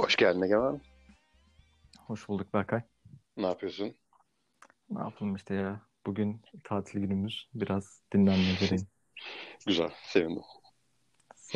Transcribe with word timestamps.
Hoş 0.00 0.16
geldin 0.16 0.42
Egemen. 0.42 0.80
Hoş 2.06 2.28
bulduk 2.28 2.54
Berkay. 2.54 2.82
Ne 3.36 3.46
yapıyorsun? 3.46 3.94
Ne 4.90 4.98
yapalım 4.98 5.34
işte 5.34 5.54
ya. 5.54 5.80
Bugün 6.06 6.42
tatil 6.64 7.00
günümüz. 7.00 7.48
Biraz 7.54 8.02
dinlenme 8.12 8.54
vereyim. 8.62 8.86
Güzel, 9.66 9.90
sevindim. 10.02 10.42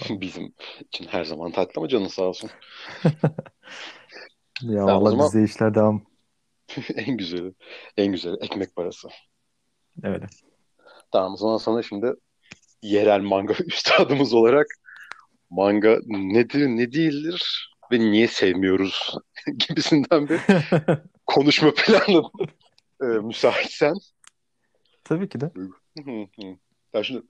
Bizim 0.21 0.55
için 0.81 1.07
her 1.07 1.25
zaman 1.25 1.53
tatil 1.53 1.79
ama 1.79 1.89
canın 1.89 2.07
sağ 2.07 2.23
olsun. 2.23 2.51
Ya 4.63 4.87
valla 4.87 5.11
zaman 5.11 5.27
bizde 5.27 5.45
işler 5.45 5.75
devam. 5.75 6.07
en 6.95 7.17
güzeli, 7.17 7.55
en 7.97 8.13
güzeli 8.13 8.37
ekmek 8.41 8.77
parası. 8.77 9.09
Öyle. 10.03 10.27
Tamam 11.13 11.33
o 11.33 11.37
zaman 11.37 11.57
sana 11.57 11.83
şimdi 11.83 12.15
yerel 12.83 13.21
manga 13.21 13.55
üstadımız 13.55 14.35
olarak 14.35 14.67
manga 15.51 15.99
nedir, 16.07 16.67
ne 16.67 16.93
değildir 16.93 17.74
ve 17.93 17.99
niye 18.01 18.29
sevmiyoruz 18.29 19.17
gibisinden 19.69 20.29
bir 20.29 20.41
konuşma 21.27 21.75
planladım. 21.75 22.31
Ee, 23.03 23.05
müsaitsen. 23.05 23.95
Tabii 25.05 25.29
ki 25.29 25.41
de. 25.41 25.51
Ya 26.95 27.03
şimdi 27.05 27.23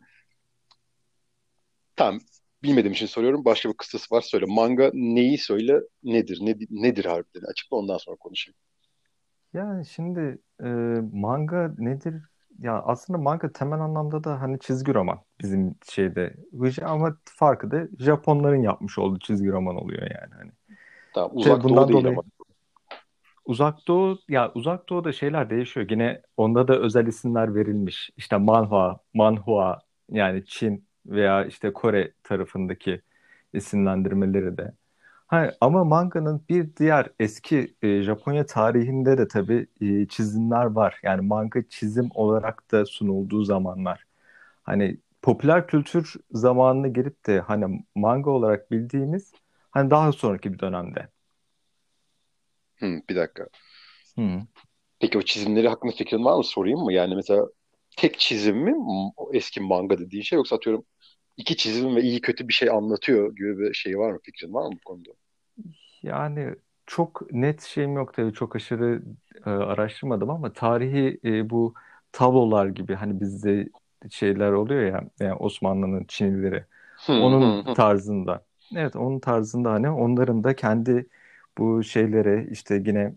tamam 1.97 2.21
bilmediğim 2.63 2.93
için 2.93 3.07
soruyorum. 3.07 3.45
Başka 3.45 3.69
bir 3.69 3.75
kıstası 3.75 4.15
var. 4.15 4.21
Söyle. 4.21 4.45
Manga 4.49 4.91
neyi 4.95 5.39
söyle 5.39 5.81
nedir? 6.03 6.39
Ne, 6.43 6.57
nedir 6.71 7.05
harbiden? 7.05 7.51
Açıkla 7.51 7.77
ondan 7.77 7.99
sonra 7.99 8.17
konuşayım. 8.17 8.57
Yani 9.53 9.87
şimdi 9.87 10.39
e, 10.61 10.69
manga 11.13 11.75
nedir? 11.79 12.15
Ya 12.59 12.83
aslında 12.83 13.19
manga 13.19 13.53
temel 13.53 13.81
anlamda 13.81 14.25
da 14.25 14.41
hani 14.41 14.59
çizgi 14.59 14.95
roman 14.95 15.21
bizim 15.41 15.75
şeyde. 15.91 16.35
Ama 16.83 17.17
farkı 17.25 17.71
da 17.71 17.89
Japonların 17.99 18.63
yapmış 18.63 18.99
olduğu 18.99 19.19
çizgi 19.19 19.49
roman 19.49 19.77
oluyor 19.77 20.03
yani. 20.03 20.35
Hani. 20.39 20.51
Tamam 21.15 21.31
uzak 21.35 21.63
doğu 21.69 21.71
bundan 21.71 21.89
değil 21.89 22.01
dolayı 22.01 22.15
ama. 22.15 22.23
Uzak 23.47 23.89
Doğu 23.89 24.19
ya 24.29 24.53
Uzak 24.55 24.89
Doğu'da 24.89 25.13
şeyler 25.13 25.51
değişiyor. 25.51 25.87
Yine 25.91 26.23
onda 26.37 26.69
da 26.69 26.79
özel 26.79 27.07
isimler 27.07 27.55
verilmiş. 27.55 28.11
İşte 28.17 28.37
manhwa, 28.37 29.01
manhua 29.15 29.81
yani 30.11 30.47
Çin 30.47 30.89
veya 31.07 31.45
işte 31.45 31.73
Kore 31.73 32.13
tarafındaki 32.23 33.03
isimlendirmeleri 33.53 34.57
de. 34.57 34.73
Ha, 35.27 35.51
ama 35.61 35.85
manganın 35.85 36.45
bir 36.49 36.77
diğer 36.77 37.09
eski 37.21 37.77
e, 37.83 38.03
Japonya 38.03 38.47
tarihinde 38.47 39.19
de 39.19 39.29
tabii 39.29 39.67
e, 39.81 40.09
çizimler 40.09 40.65
var. 40.65 41.01
Yani 41.03 41.21
manga 41.21 41.69
çizim 41.69 42.09
olarak 42.15 42.71
da 42.73 42.87
sunulduğu 42.87 43.45
zamanlar. 43.45 44.05
Hani 44.63 44.99
popüler 45.23 45.67
kültür 45.67 46.15
zamanına 46.33 46.89
gelip 46.89 47.27
de 47.27 47.41
hani 47.41 47.85
manga 47.95 48.31
olarak 48.31 48.71
bildiğimiz 48.71 49.33
hani 49.71 49.91
daha 49.91 50.13
sonraki 50.13 50.53
bir 50.53 50.59
dönemde. 50.59 51.09
Hı, 52.75 53.03
bir 53.09 53.17
dakika. 53.17 53.49
Hı. 54.17 54.47
Peki 55.01 55.19
o 55.19 55.23
çizimleri 55.23 55.69
hakkında 55.69 55.93
fikrin 55.93 56.25
var 56.25 56.37
mı? 56.37 56.45
Sorayım 56.45 56.81
mı? 56.81 56.93
Yani 56.93 57.15
mesela 57.15 57.47
tek 57.97 58.19
çizim 58.19 58.57
mi 58.57 58.75
eski 59.33 59.61
manga 59.61 59.99
dediğin 59.99 60.23
şey 60.23 60.37
yoksa 60.37 60.57
atıyorum 60.57 60.85
iki 61.37 61.57
çizim 61.57 61.97
ve 61.97 62.03
iyi 62.03 62.21
kötü 62.21 62.49
bir 62.49 62.53
şey 62.53 62.71
anlatıyor 62.71 63.37
gibi 63.37 63.59
bir 63.59 63.75
şey 63.75 63.99
var 63.99 64.13
mı? 64.13 64.19
Fikrin 64.25 64.55
var 64.55 64.67
mı 64.69 64.73
bu 64.77 64.81
konuda? 64.85 65.11
Yani 66.03 66.55
çok 66.87 67.33
net 67.33 67.63
şeyim 67.63 67.97
yok 67.97 68.15
tabii 68.15 68.33
çok 68.33 68.57
aşırı 68.57 69.03
e, 69.47 69.51
araştırmadım 69.51 70.31
ama 70.31 70.53
tarihi 70.53 71.21
e, 71.25 71.51
bu 71.51 71.75
tablolar 72.13 72.67
gibi 72.67 72.95
hani 72.95 73.21
bizde 73.21 73.69
şeyler 74.11 74.53
oluyor 74.53 74.83
ya 74.83 75.11
yani 75.21 75.35
Osmanlı'nın 75.35 76.05
Çinlileri 76.09 76.65
onun 77.17 77.57
tarzında. 77.73 78.45
Evet 78.77 78.97
onun 78.97 79.21
tarzında 79.21 79.73
hani 79.73 79.91
onların 79.91 80.45
da 80.45 80.57
kendi 80.57 81.09
bu 81.59 81.83
şeyleri 81.85 82.49
işte 82.53 82.75
yine 82.87 83.15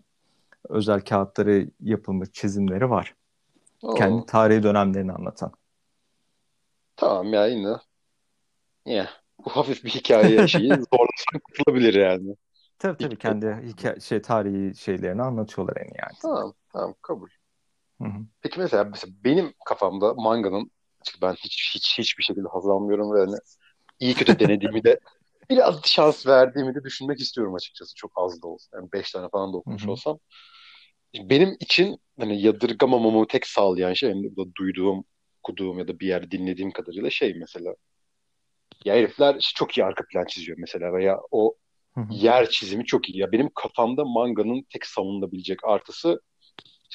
özel 0.70 1.00
kağıtları 1.00 1.70
yapılmış 1.80 2.32
çizimleri 2.32 2.90
var. 2.90 3.14
Kendi 3.94 4.22
Oo, 4.22 4.26
tarihi 4.26 4.64
dönemlerini 4.64 5.12
anlatan. 5.12 5.52
tamam 6.96 7.32
ya 7.32 7.46
yine. 7.46 7.76
Ya, 8.88 9.10
bu 9.38 9.50
hafif 9.50 9.84
bir 9.84 9.90
hikaye 9.90 10.46
şeyi 10.46 10.74
zorlasan 10.92 11.40
kurtulabilir 11.44 11.94
yani. 11.94 12.36
Tabii 12.78 12.98
tabii 12.98 13.18
kendi 13.18 13.46
hikaye, 13.66 14.00
şey 14.00 14.22
tarihi 14.22 14.74
şeylerini 14.76 15.22
anlatıyorlar 15.22 15.76
en 15.76 15.88
nihayetinde. 15.94 16.32
Tamam, 16.32 16.54
tamam 16.72 16.94
kabul. 17.02 17.30
Hı 18.00 18.04
hı. 18.04 18.26
Peki 18.40 18.60
mesela, 18.60 18.84
mesela 18.84 19.12
benim 19.24 19.54
kafamda 19.66 20.14
manganın 20.14 20.70
çünkü 21.04 21.20
ben 21.22 21.34
hiç 21.34 21.70
hiç 21.74 21.98
hiçbir 21.98 22.22
şekilde 22.22 22.48
haz 22.48 22.66
almıyorum 22.68 23.14
ve 23.14 23.18
hani 23.20 23.36
iyi 24.00 24.14
kötü 24.14 24.38
denediğimi 24.38 24.84
de 24.84 25.00
biraz 25.50 25.80
şans 25.86 26.26
verdiğimi 26.26 26.74
de 26.74 26.84
düşünmek 26.84 27.20
istiyorum 27.20 27.54
açıkçası. 27.54 27.94
Çok 27.96 28.12
az 28.16 28.42
da 28.42 28.48
olsa. 28.48 28.76
Yani 28.78 28.92
beş 28.92 29.12
tane 29.12 29.28
falan 29.30 29.52
da 29.52 29.56
okumuş 29.56 29.88
hı. 29.88 29.88
olsam. 29.88 30.18
Benim 31.14 31.56
için 31.60 32.00
hani 32.20 32.42
yadırgamamamı 32.42 33.26
tek 33.26 33.46
sağlayan 33.46 33.92
şey 33.92 34.12
hani 34.12 34.36
burada 34.36 34.54
duyduğum, 34.54 35.04
okuduğum 35.42 35.78
ya 35.78 35.88
da 35.88 36.00
bir 36.00 36.06
yerde 36.06 36.30
dinlediğim 36.30 36.70
kadarıyla 36.72 37.10
şey 37.10 37.34
mesela. 37.34 37.74
Ya 38.84 38.94
herifler 38.94 39.52
çok 39.56 39.78
iyi 39.78 39.84
arka 39.84 40.04
plan 40.12 40.24
çiziyor 40.26 40.58
mesela 40.60 40.92
veya 40.92 41.18
o 41.30 41.56
yer 42.08 42.50
çizimi 42.50 42.84
çok 42.86 43.08
iyi. 43.10 43.18
Ya 43.18 43.32
benim 43.32 43.50
kafamda 43.54 44.04
manganın 44.04 44.66
tek 44.72 44.86
savunulabilecek 44.86 45.64
artısı 45.64 46.20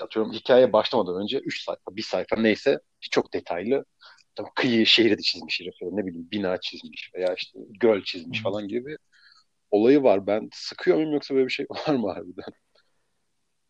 atıyorum 0.04 0.34
hikaye 0.34 0.74
başlamadan 0.74 1.24
önce 1.24 1.40
3 1.40 1.64
sayfa, 1.66 1.96
bir 1.98 2.02
sayfa 2.02 2.36
neyse 2.38 2.80
çok 3.12 3.34
detaylı. 3.34 3.86
Tam 4.36 4.48
kıyı 4.56 4.86
şehri 4.86 5.18
de 5.18 5.22
çizmiş 5.22 5.62
herif. 5.62 5.74
Ne 5.82 6.06
bileyim 6.08 6.32
bina 6.32 6.58
çizmiş 6.62 7.12
veya 7.16 7.36
işte 7.36 7.60
göl 7.82 8.04
çizmiş 8.04 8.42
hı. 8.42 8.44
falan 8.44 8.68
gibi 8.68 8.98
olayı 9.72 10.04
var. 10.04 10.28
Ben 10.28 10.50
sıkıyor 10.54 10.98
muyum 10.98 11.14
yoksa 11.14 11.36
böyle 11.36 11.48
bir 11.48 11.54
şey 11.54 11.66
var 11.90 11.96
mı 11.96 12.12
harbiden? 12.14 12.54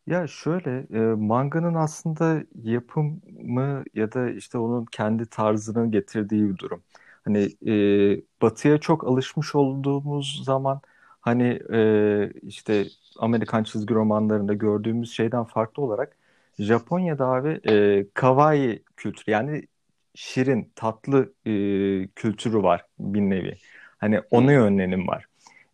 Ya 0.07 0.28
şöyle 0.28 0.88
e, 0.94 1.00
manganın 1.16 1.74
aslında 1.75 2.44
yapımı 2.63 3.84
ya 3.94 4.12
da 4.12 4.30
işte 4.30 4.57
onun 4.57 4.85
kendi 4.85 5.25
tarzını 5.30 5.91
getirdiği 5.91 6.50
bir 6.50 6.57
durum. 6.57 6.84
Hani 7.26 7.50
e, 7.68 8.22
batıya 8.42 8.78
çok 8.78 9.08
alışmış 9.08 9.56
olduğumuz 9.56 10.42
zaman 10.46 10.82
hani 11.22 11.60
e, 11.74 12.32
işte 12.42 12.86
Amerikan 13.20 13.64
çizgi 13.64 13.94
romanlarında 13.94 14.54
gördüğümüz 14.54 15.12
şeyden 15.14 15.44
farklı 15.44 15.84
olarak 15.84 16.18
Japonya'da 16.60 17.28
abi 17.28 17.60
e, 17.70 18.06
kawaii 18.14 18.84
kültürü 18.98 19.32
yani 19.32 19.64
şirin 20.16 20.72
tatlı 20.76 21.34
e, 21.46 21.52
kültürü 22.16 22.64
var 22.64 22.86
bir 23.00 23.22
nevi. 23.22 23.58
Hani 23.98 24.22
ona 24.32 24.52
yönlenim 24.52 25.08
var. 25.08 25.26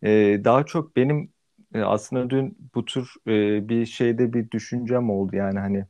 E, 0.02 0.40
daha 0.44 0.64
çok 0.66 0.96
benim 0.96 1.30
e, 1.74 1.80
aslında 1.82 2.30
dün 2.30 2.58
bu 2.74 2.84
tür 2.84 3.14
e, 3.26 3.68
bir 3.68 3.86
şeyde 3.86 4.32
bir 4.32 4.50
düşüncem 4.50 5.10
oldu 5.10 5.36
yani 5.36 5.58
hani 5.58 5.84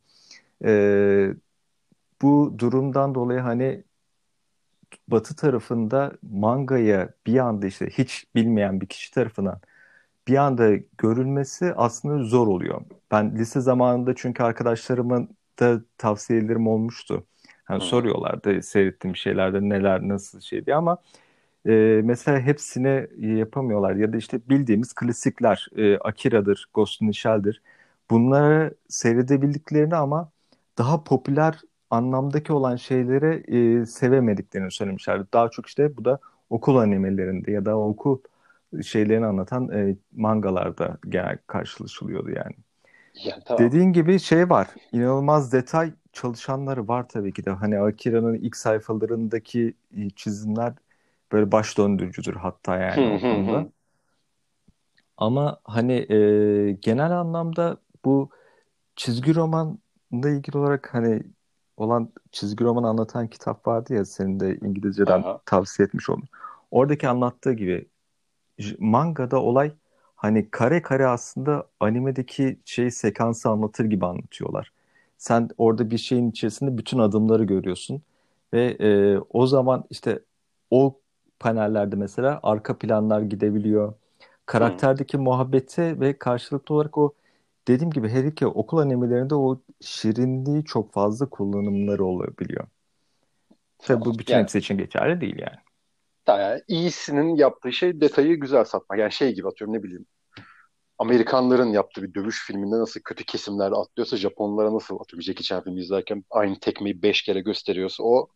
e, 0.65 1.35
bu 2.23 2.55
durumdan 2.59 3.15
dolayı 3.15 3.41
hani 3.41 3.85
Batı 5.09 5.37
tarafında 5.37 6.13
mangaya 6.23 7.15
bir 7.27 7.39
anda 7.39 7.67
işte 7.67 7.91
hiç 7.91 8.27
bilmeyen 8.35 8.81
bir 8.81 8.87
kişi 8.87 9.11
tarafından 9.15 9.61
bir 10.29 10.37
anda 10.37 10.71
görülmesi 10.99 11.75
aslında 11.77 12.25
zor 12.25 12.47
oluyor. 12.49 12.83
Ben 13.11 13.37
lise 13.39 13.61
zamanında 13.61 14.15
çünkü 14.17 14.43
arkadaşlarımın 14.43 15.37
da 15.61 15.81
tavsiyelerim 15.99 16.67
olmuştu. 16.69 17.27
Hani 17.65 17.81
Hı 17.81 17.83
soruyorlardı 17.83 18.63
seyrettiğim 18.63 19.17
şeylerde 19.17 19.61
neler 19.69 20.09
nasıl 20.09 20.41
şey 20.41 20.67
diye 20.67 20.77
ama 20.77 20.99
e, 21.67 22.01
mesela 22.05 22.41
hepsini 22.41 23.07
yapamıyorlar 23.39 23.95
ya 23.97 24.13
da 24.13 24.17
işte 24.17 24.41
bildiğimiz 24.49 24.93
klasikler 24.95 25.69
e, 25.77 25.99
Akira'dır, 25.99 26.67
Ghost 26.75 27.03
in 27.03 27.07
the 27.07 27.13
Shell'dir. 27.13 27.63
Bunları 28.11 28.75
seyredebildiklerini 28.89 29.97
ama 29.97 30.33
daha 30.79 31.05
popüler 31.05 31.61
anlamdaki 31.91 32.53
olan 32.53 32.77
şeyleri 32.77 33.57
e, 33.81 33.87
sevemediklerini 33.87 34.71
söylemişlerdi. 34.71 35.27
Daha 35.33 35.49
çok 35.49 35.67
işte 35.67 35.97
bu 35.97 36.05
da 36.05 36.19
okul 36.51 36.77
animelerinde 36.77 37.51
ya 37.51 37.65
da 37.65 37.79
okul 37.79 38.19
şeylerini 38.83 39.27
anlatan 39.27 39.69
e, 39.69 39.97
mangalarda 40.17 40.99
genel 41.09 41.39
karşılaşılıyordu 41.47 42.31
yani. 42.31 42.55
Yani 43.15 43.43
tamam. 43.45 43.65
Dediğin 43.65 43.93
gibi 43.93 44.19
şey 44.19 44.51
var. 44.51 44.69
İnanılmaz 44.93 45.53
detay 45.53 45.93
çalışanları 46.13 46.89
var 46.89 47.09
tabii 47.09 47.33
ki 47.33 47.45
de. 47.45 47.51
Hani 47.51 47.79
Akira'nın 47.79 48.35
ilk 48.35 48.57
sayfalarındaki 48.57 49.75
çizimler 50.17 50.73
böyle 51.33 51.53
baş 51.53 51.79
döndürücüdür 51.79 52.35
hatta 52.35 52.77
yani 52.77 53.21
hı 53.23 53.53
hı. 53.53 53.71
Ama 55.17 55.61
hani 55.65 55.93
e, 55.93 56.73
genel 56.73 57.11
anlamda 57.11 57.77
bu 58.05 58.31
çizgi 58.97 59.35
romanla 59.35 60.31
ilgili 60.31 60.59
olarak 60.59 60.95
hani 60.95 61.23
olan 61.81 62.09
çizgi 62.33 62.65
roman 62.65 62.83
anlatan 62.83 63.29
kitap 63.29 63.67
vardı 63.67 63.95
ya 63.95 64.05
senin 64.05 64.41
de 64.41 64.57
İngilizceden 64.57 65.21
Aha. 65.23 65.41
tavsiye 65.47 65.87
etmiş 65.87 66.11
oldun. 66.11 66.29
Oradaki 66.71 67.09
anlattığı 67.09 67.53
gibi 67.53 67.89
mangada 68.79 69.43
olay 69.43 69.73
hani 70.17 70.51
kare 70.51 70.83
kare 70.83 71.07
aslında 71.07 71.67
animedeki 71.81 72.61
şey 72.65 72.91
sekansı 72.91 73.49
anlatır 73.49 73.85
gibi 73.85 74.07
anlatıyorlar. 74.07 74.73
Sen 75.19 75.49
orada 75.59 75.91
bir 75.91 75.99
şeyin 75.99 76.31
içerisinde 76.31 76.79
bütün 76.79 76.99
adımları 76.99 77.45
görüyorsun 77.45 78.03
ve 78.53 78.77
e, 78.81 79.19
o 79.31 79.47
zaman 79.47 79.85
işte 79.91 80.21
o 80.71 81.01
panellerde 81.39 81.97
mesela 81.97 82.41
arka 82.43 82.79
planlar 82.79 83.21
gidebiliyor. 83.21 83.95
karakterdeki 84.47 85.17
hmm. 85.19 85.25
muhabbeti 85.25 86.01
ve 86.01 86.19
karşılıklı 86.19 86.75
olarak 86.75 86.99
o 86.99 87.15
dediğim 87.69 87.91
gibi 87.91 88.09
her 88.09 88.25
iki 88.25 88.47
okul 88.47 88.79
animelerinde 88.79 89.35
o 89.35 89.61
şirinliği 89.81 90.65
çok 90.65 90.93
fazla 90.93 91.31
kullanımları 91.31 92.05
olabiliyor. 92.05 92.67
Tabii 93.79 94.05
bu 94.05 94.19
bütün 94.19 94.35
yani, 94.35 94.43
hepsi 94.43 94.59
için 94.59 94.79
geçerli 94.79 95.21
değil 95.21 95.39
yani. 95.39 95.57
Yani 96.29 96.63
iyisinin 96.69 97.37
yaptığı 97.37 97.73
şey 97.73 98.01
detayı 98.01 98.41
güzel 98.41 98.65
satmak. 98.65 98.99
Yani 98.99 99.13
şey 99.13 99.35
gibi 99.35 99.49
atıyorum 99.49 99.75
ne 99.75 99.83
bileyim. 99.83 100.07
Amerikanların 100.99 101.73
yaptığı 101.73 102.03
bir 102.03 102.15
dövüş 102.15 102.47
filminde 102.47 102.79
nasıl 102.79 103.01
kötü 103.01 103.25
kesimlerde 103.25 103.75
atlıyorsa 103.75 104.17
Japonlara 104.17 104.75
nasıl 104.75 105.01
atıyorum 105.01 105.23
Jackie 105.23 105.45
Chan 105.45 105.65
filmi 105.65 105.81
izlerken 105.81 106.25
aynı 106.31 106.61
tekmeyi 106.61 107.03
beş 107.03 107.23
kere 107.23 107.41
gösteriyorsa 107.41 108.03
o 108.03 108.29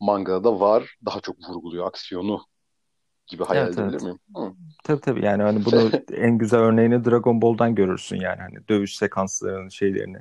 mangada 0.00 0.44
da 0.44 0.60
var. 0.60 0.96
Daha 1.06 1.20
çok 1.20 1.36
vurguluyor 1.48 1.86
aksiyonu 1.86 2.40
gibi 3.26 3.44
hayal 3.44 3.66
evet, 3.66 3.78
edebilir 3.78 3.92
evet. 3.92 4.02
miyim? 4.02 4.18
Hı. 4.36 4.52
Tabii 4.84 5.00
tabii 5.00 5.24
yani 5.24 5.42
hani 5.42 5.64
bunu 5.64 5.90
en 6.16 6.38
güzel 6.38 6.60
örneğini 6.60 7.04
Dragon 7.04 7.42
Ball'dan 7.42 7.74
görürsün 7.74 8.16
yani 8.16 8.40
hani 8.40 8.68
dövüş 8.68 8.96
sekanslarının 8.96 9.68
şeylerini 9.68 10.18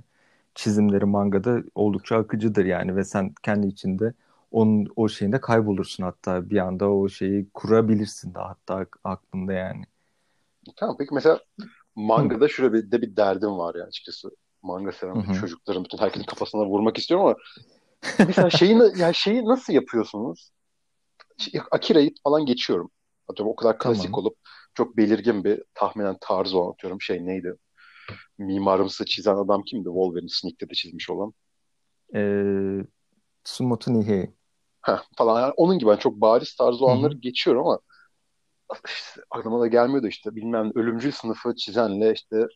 çizimleri 0.55 1.05
mangada 1.05 1.63
oldukça 1.75 2.17
akıcıdır 2.17 2.65
yani 2.65 2.95
ve 2.95 3.03
sen 3.03 3.33
kendi 3.43 3.67
içinde 3.67 4.13
onun 4.51 4.87
o 4.95 5.09
şeyinde 5.09 5.41
kaybolursun 5.41 6.03
hatta 6.03 6.49
bir 6.49 6.57
anda 6.57 6.91
o 6.91 7.09
şeyi 7.09 7.49
kurabilirsin 7.53 8.33
de 8.33 8.39
hatta 8.39 8.85
aklında 9.03 9.53
yani. 9.53 9.83
Tamam 10.75 10.95
peki 10.99 11.13
mesela 11.13 11.39
mangada 11.95 12.47
şöyle 12.47 12.73
bir 12.73 12.91
de 12.91 13.01
bir 13.01 13.15
derdim 13.15 13.57
var 13.57 13.75
yani 13.75 13.87
açıkçası. 13.87 14.31
Manga 14.61 14.91
seven 14.91 15.33
çocukların 15.33 15.83
bütün 15.83 15.97
herkesin 15.97 16.25
kafasına 16.25 16.65
vurmak 16.65 16.97
istiyorum 16.97 17.25
ama 17.25 17.35
mesela 18.19 18.49
şeyi 18.49 18.77
yani 18.97 19.15
şeyi 19.15 19.45
nasıl 19.45 19.73
yapıyorsunuz? 19.73 20.51
Akira'yı 21.71 22.13
falan 22.23 22.45
geçiyorum. 22.45 22.91
Atıyorum 23.27 23.51
o 23.51 23.55
kadar 23.55 23.77
klasik 23.79 24.03
tamam. 24.03 24.19
olup 24.19 24.37
çok 24.73 24.97
belirgin 24.97 25.43
bir 25.43 25.63
tahminen 25.73 26.17
tarzı 26.21 26.57
olan 26.59 26.71
atıyorum 26.73 27.01
şey 27.01 27.25
neydi? 27.25 27.55
Mimarımsı 28.37 29.05
çizen 29.05 29.35
adam 29.35 29.63
kimdi? 29.63 29.85
Wolverine 29.85 30.29
Sneak'te 30.29 30.69
de 30.69 30.73
çizmiş 30.73 31.09
olan. 31.09 31.33
Ee, 32.15 32.85
Tsumoto 33.43 33.93
Nihei. 33.93 34.33
Heh, 34.81 35.03
falan. 35.17 35.41
Yani 35.41 35.53
onun 35.57 35.79
gibi 35.79 35.89
yani 35.89 35.99
çok 35.99 36.21
bariz 36.21 36.55
tarzı 36.55 36.85
olanları 36.85 37.13
Hı-hı. 37.13 37.21
geçiyorum 37.21 37.67
ama 37.67 37.79
işte, 38.87 39.21
aklıma 39.31 39.59
da 39.59 39.67
gelmiyordu 39.67 40.07
işte 40.07 40.35
bilmem 40.35 40.71
ölümcül 40.75 41.11
sınıfı 41.11 41.55
çizenle 41.55 42.13
işte 42.13 42.47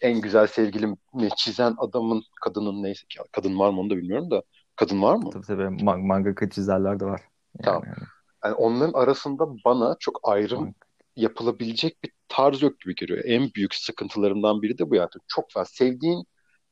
en 0.00 0.20
güzel 0.20 0.46
sevgilim 0.46 0.96
çizen 1.36 1.74
adamın 1.78 2.22
kadının 2.44 2.82
neyse 2.82 3.06
ki 3.08 3.18
kadın 3.32 3.58
var 3.58 3.70
mı 3.70 3.80
onu 3.80 3.90
da 3.90 3.96
bilmiyorum 3.96 4.30
da 4.30 4.42
kadın 4.76 5.02
var 5.02 5.16
mı? 5.16 5.30
Tabii 5.30 5.46
tabii 5.46 5.84
Man- 5.84 6.06
mangaka 6.06 6.50
çizerler 6.50 7.00
de 7.00 7.04
var. 7.04 7.20
Yani, 7.20 7.64
tamam. 7.64 7.82
Yani. 7.86 7.96
Yani 8.44 8.54
onların 8.54 8.92
arasında 8.92 9.44
bana 9.64 9.96
çok 10.00 10.20
ayrım 10.22 10.74
yapılabilecek 11.16 12.04
bir 12.04 12.12
tarz 12.28 12.62
yok 12.62 12.80
gibi 12.80 12.94
geliyor. 12.94 13.24
En 13.24 13.50
büyük 13.56 13.74
sıkıntılarımdan 13.74 14.62
biri 14.62 14.78
de 14.78 14.90
bu 14.90 14.94
yani. 14.94 15.08
Çok 15.28 15.50
fazla 15.50 15.70
sevdiğin 15.74 16.24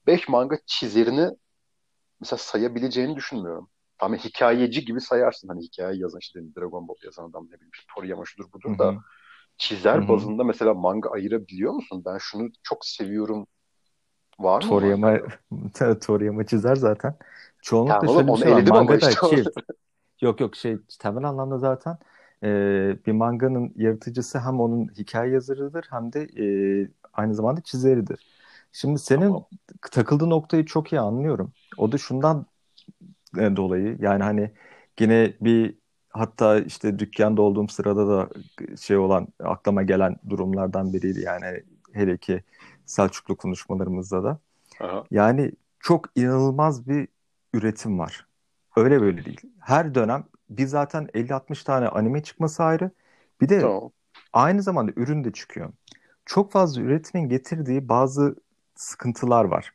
5 0.06 0.28
manga 0.28 0.56
çizerini 0.66 1.31
mesela 2.20 2.38
sayabileceğini 2.38 3.16
düşünmüyorum. 3.16 3.69
Tam 3.99 4.14
hikayeci 4.14 4.84
gibi 4.84 5.00
sayarsın. 5.00 5.49
Hani 5.49 5.62
hikaye 5.62 5.99
yazan 5.99 6.19
işte 6.20 6.40
Dragon 6.56 6.88
Ball 6.88 6.94
yazan 7.05 7.31
adam 7.31 7.44
ne 7.44 7.52
bileyim 7.52 7.70
Toriyama 7.94 8.25
şudur 8.25 8.52
budur 8.52 8.70
Hı-hı. 8.70 8.78
da 8.78 8.94
çizer 9.56 9.99
Hı-hı. 9.99 10.08
bazında 10.08 10.44
mesela 10.44 10.75
manga 10.75 11.11
ayırabiliyor 11.11 11.72
musun? 11.72 12.02
Ben 12.06 12.19
şunu 12.19 12.50
çok 12.62 12.87
seviyorum 12.87 13.46
var 14.38 14.62
mı? 14.62 14.69
Toriyama, 14.69 15.19
Toriyama 16.06 16.46
çizer 16.46 16.76
zaten. 16.76 17.16
Çoğunlukla 17.62 18.00
tamam, 18.00 18.38
şöyle 18.38 18.56
bir 18.56 18.64
şey 18.64 18.70
var. 18.70 18.78
Mangada 18.78 19.11
işte 19.11 19.43
ki, 19.43 19.44
yok 20.25 20.41
yok 20.41 20.56
şey 20.56 20.79
temel 21.00 21.25
anlamda 21.25 21.59
zaten 21.59 21.99
e, 22.43 22.49
bir 23.06 23.12
manganın 23.12 23.73
yaratıcısı 23.76 24.38
hem 24.38 24.61
onun 24.61 24.88
hikaye 24.88 25.32
yazarıdır 25.32 25.87
hem 25.91 26.12
de 26.12 26.21
e, 26.23 26.47
aynı 27.12 27.35
zamanda 27.35 27.61
çizeridir. 27.61 28.26
Şimdi 28.73 28.99
senin 28.99 29.21
tamam. 29.21 29.47
takıldığı 29.93 30.31
noktayı 30.31 30.65
çok 30.65 30.93
iyi 30.93 31.00
anlıyorum. 31.00 31.53
O 31.79 31.93
da 31.93 31.99
şundan 31.99 32.47
e, 33.38 33.56
dolayı 33.56 33.99
yani 34.00 34.23
hani 34.23 34.50
yine 35.00 35.35
bir 35.41 35.79
hatta 36.11 36.59
işte 36.61 36.99
dükkanda 36.99 37.43
olduğum 37.43 37.69
sırada 37.69 38.09
da 38.09 38.29
şey 38.81 38.97
olan 38.97 39.29
aklıma 39.44 39.82
gelen 39.82 40.17
durumlardan 40.31 40.93
biriydi 40.93 41.21
yani 41.21 41.62
hele 41.93 42.19
ki 42.19 42.43
Selçuklu 42.87 43.37
konuşmalarımızda 43.37 44.25
da. 44.25 44.38
Aha. 44.81 45.05
Yani 45.11 45.53
çok 45.81 46.06
inanılmaz 46.17 46.88
bir 46.88 47.09
üretim 47.55 47.99
var. 47.99 48.26
Öyle 48.76 49.00
böyle 49.00 49.25
değil. 49.25 49.41
Her 49.61 49.94
dönem 49.94 50.25
bir 50.50 50.67
zaten 50.67 51.09
50-60 51.15 51.65
tane 51.65 51.88
anime 51.88 52.23
çıkması 52.23 52.62
ayrı. 52.62 52.91
Bir 53.41 53.49
de 53.49 53.61
tamam. 53.61 53.91
aynı 54.32 54.62
zamanda 54.62 54.93
ürün 54.97 55.25
de 55.25 55.32
çıkıyor. 55.32 55.73
Çok 56.26 56.53
fazla 56.53 56.82
üretimin 56.82 57.29
getirdiği 57.29 57.88
bazı 57.88 58.37
sıkıntılar 58.75 59.44
var. 59.44 59.75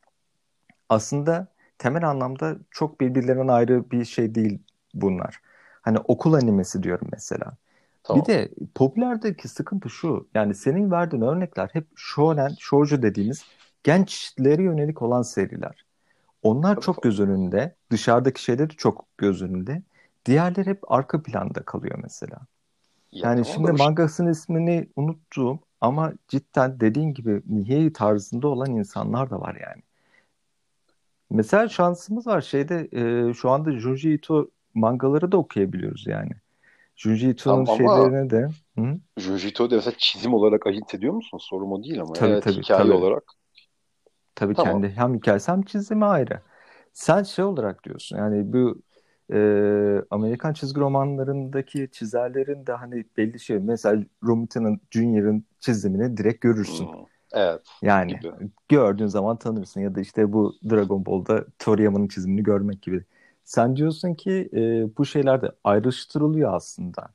Aslında 0.90 1.48
temel 1.78 2.10
anlamda 2.10 2.58
çok 2.72 3.02
birbirlerinden 3.02 3.48
ayrı 3.48 3.92
bir 3.92 4.06
şey 4.06 4.36
değil 4.36 4.60
bunlar. 4.94 5.42
Hani 5.82 6.00
okul 6.00 6.34
animesi 6.34 6.84
diyorum 6.84 7.08
mesela. 7.12 7.58
Tamam. 8.04 8.24
Bir 8.24 8.34
de 8.34 8.52
popülerdeki 8.76 9.48
sıkıntı 9.48 9.90
şu. 9.90 10.30
Yani 10.34 10.56
senin 10.56 10.92
verdiğin 10.92 11.24
örnekler 11.24 11.70
hep 11.74 11.88
shonen, 11.96 12.52
shoujo 12.60 13.02
dediğimiz 13.02 13.46
gençlere 13.84 14.64
yönelik 14.64 15.02
olan 15.02 15.22
seriler. 15.22 15.86
Onlar 16.44 16.82
çok 16.82 17.04
göz 17.04 17.20
önünde. 17.20 17.76
Dışarıdaki 17.92 18.44
şeyleri 18.44 18.70
çok 18.70 19.06
göz 19.18 19.42
önünde. 19.42 19.82
Diğerleri 20.26 20.70
hep 20.70 20.92
arka 20.92 21.24
planda 21.24 21.64
kalıyor 21.64 22.00
mesela. 22.04 22.38
Ya 23.12 23.30
yani 23.30 23.46
şimdi 23.46 23.72
mangasının 23.72 24.32
ismini 24.32 24.90
unuttuğum 24.96 25.60
ama 25.82 26.14
cidden 26.28 26.80
dediğin 26.80 27.14
gibi 27.14 27.42
Nihei 27.46 27.94
tarzında 27.94 28.48
olan 28.48 28.70
insanlar 28.70 29.30
da 29.30 29.42
var 29.42 29.58
yani. 29.68 29.84
Mesela 31.30 31.70
şansımız 31.70 32.28
var 32.28 32.42
şeyde 32.42 32.90
e, 32.92 33.34
şu 33.34 33.50
anda 33.50 33.72
Junji 33.72 34.14
Ito 34.14 34.50
mangaları 34.74 35.32
da 35.32 35.38
okuyabiliyoruz 35.38 36.08
yani. 36.08 36.32
Junji 36.96 37.30
Ito'nun 37.30 37.66
ama, 37.66 37.78
şeylerine 37.78 38.30
de. 38.30 38.50
Hı? 38.78 39.00
Junji 39.18 39.48
Ito'da 39.48 39.76
mesela 39.76 39.96
çizim 39.98 40.34
olarak 40.34 40.68
ayırt 40.68 40.96
ediyor 40.96 41.14
musun? 41.14 41.38
Sorum 41.38 41.72
o 41.72 41.84
değil 41.84 42.02
ama. 42.02 42.14
Tabii, 42.14 42.32
evet, 42.32 42.44
tabii, 42.44 42.62
hikaye 42.62 42.84
tabii. 42.84 42.94
olarak. 42.94 43.24
Tabii 44.40 44.54
tamam. 44.54 44.82
kendi 44.82 44.96
hem 44.96 45.16
hikayesi 45.16 45.52
hem 45.52 45.62
çizimi 45.62 46.06
ayrı. 46.06 46.40
Sen 46.94 47.24
şey 47.24 47.46
olarak 47.46 47.84
diyorsun 47.84 48.18
yani 48.18 48.54
bu 48.54 48.82
e, 49.34 49.40
Amerikan 50.10 50.54
çizgi 50.54 50.82
romanlarındaki 50.82 51.90
çizerlerin 51.92 52.66
de 52.66 52.74
hani 52.74 53.06
belli 53.18 53.40
şey 53.40 53.60
mesela 53.60 54.04
Romitan'ın 54.24 54.82
Junior'ın 54.92 55.44
çizimini 55.60 56.18
direkt 56.18 56.42
görürsün. 56.42 56.86
Hmm. 56.86 57.06
Evet. 57.34 57.62
Yani 57.82 58.20
gibi. 58.20 58.32
gördüğün 58.70 59.08
zaman 59.08 59.38
tanırsın 59.38 59.82
ya 59.82 59.96
da 59.96 60.02
işte 60.02 60.34
bu 60.34 60.56
Dragon 60.70 61.06
Ball'da 61.06 61.46
Toriyama'nın 61.60 62.08
çizimini 62.08 62.44
görmek 62.44 62.82
gibi. 62.82 63.04
Sen 63.44 63.76
diyorsun 63.76 64.14
ki 64.14 64.50
e, 64.54 64.60
bu 64.98 65.06
şeyler 65.06 65.42
de 65.42 65.52
ayrıştırılıyor 65.64 66.54
aslında. 66.54 67.10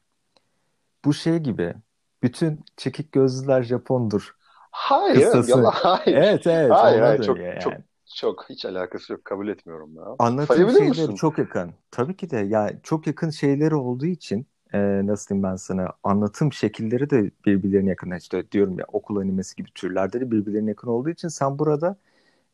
Bu 1.05 1.15
şey 1.15 1.39
gibi 1.39 1.75
bütün 2.23 2.65
çekik 2.77 3.13
gözlüler 3.13 3.63
Japondur. 3.63 4.37
Hayır, 4.77 5.49
yalan, 5.49 5.73
hayır. 5.75 6.17
Evet, 6.17 6.47
evet. 6.47 6.71
Hayır, 6.71 7.01
hayır 7.01 7.23
çok, 7.23 7.39
yani. 7.39 7.61
çok 7.61 7.73
çok 8.15 8.45
hiç 8.49 8.65
alakası 8.65 9.13
yok. 9.13 9.25
Kabul 9.25 9.49
etmiyorum 9.49 9.97
ya. 9.97 10.03
Anlatım 10.19 10.57
şeyleri 10.57 10.89
misin? 10.89 11.15
çok 11.15 11.39
yakın. 11.39 11.71
Tabii 11.91 12.17
ki 12.17 12.31
de 12.31 12.37
ya 12.37 12.71
çok 12.83 13.07
yakın 13.07 13.31
şeyleri 13.31 13.75
olduğu 13.75 14.07
için 14.07 14.47
e, 14.73 14.79
nasıl 15.07 15.29
diyeyim 15.29 15.43
ben 15.43 15.57
sana 15.57 15.89
anlatım 16.05 16.53
şekilleri 16.53 17.11
de 17.11 17.31
birbirlerine 17.47 17.91
yakın. 17.91 18.11
İşte 18.11 18.51
diyorum 18.53 18.79
ya 18.79 18.85
okul 18.93 19.17
animesi 19.17 19.57
gibi 19.57 19.69
türlerde 19.75 20.21
de 20.21 20.31
birbirlerine 20.31 20.71
yakın 20.71 20.89
olduğu 20.89 21.11
için 21.11 21.29
sen 21.29 21.59
burada 21.59 21.97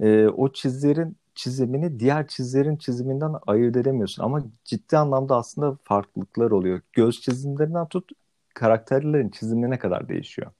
e, 0.00 0.26
o 0.26 0.52
çizlerin 0.52 1.16
çizimini 1.34 2.00
diğer 2.00 2.26
çizlerin 2.26 2.76
çiziminden 2.76 3.34
ayırt 3.46 3.76
edemiyorsun. 3.76 4.22
Ama 4.24 4.42
ciddi 4.64 4.98
anlamda 4.98 5.36
aslında 5.36 5.76
farklılıklar 5.84 6.50
oluyor. 6.50 6.80
Göz 6.92 7.20
çizimlerinden 7.20 7.86
tut 7.88 8.10
karakterlerin 8.54 9.28
çizimine 9.28 9.78
kadar 9.78 10.08
değişiyor. 10.08 10.50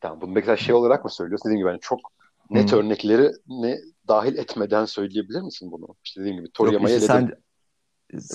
Tamam 0.00 0.20
bunu 0.20 0.32
mesela 0.32 0.56
şey 0.56 0.74
olarak 0.74 1.04
mı 1.04 1.10
söylüyorsun? 1.10 1.44
Dediğim 1.44 1.58
gibi 1.58 1.68
yani 1.68 1.80
çok 1.80 2.00
net 2.50 2.72
hmm. 2.72 2.78
örnekleri 2.78 3.30
ne 3.48 3.78
dahil 4.08 4.36
etmeden 4.36 4.84
söyleyebilir 4.84 5.40
misin 5.40 5.72
bunu? 5.72 5.94
İşte 6.04 6.20
dediğim 6.20 6.36
gibi 6.36 6.50
Toriyama'yı 6.50 6.94
işte 6.94 7.06
sen 7.06 7.32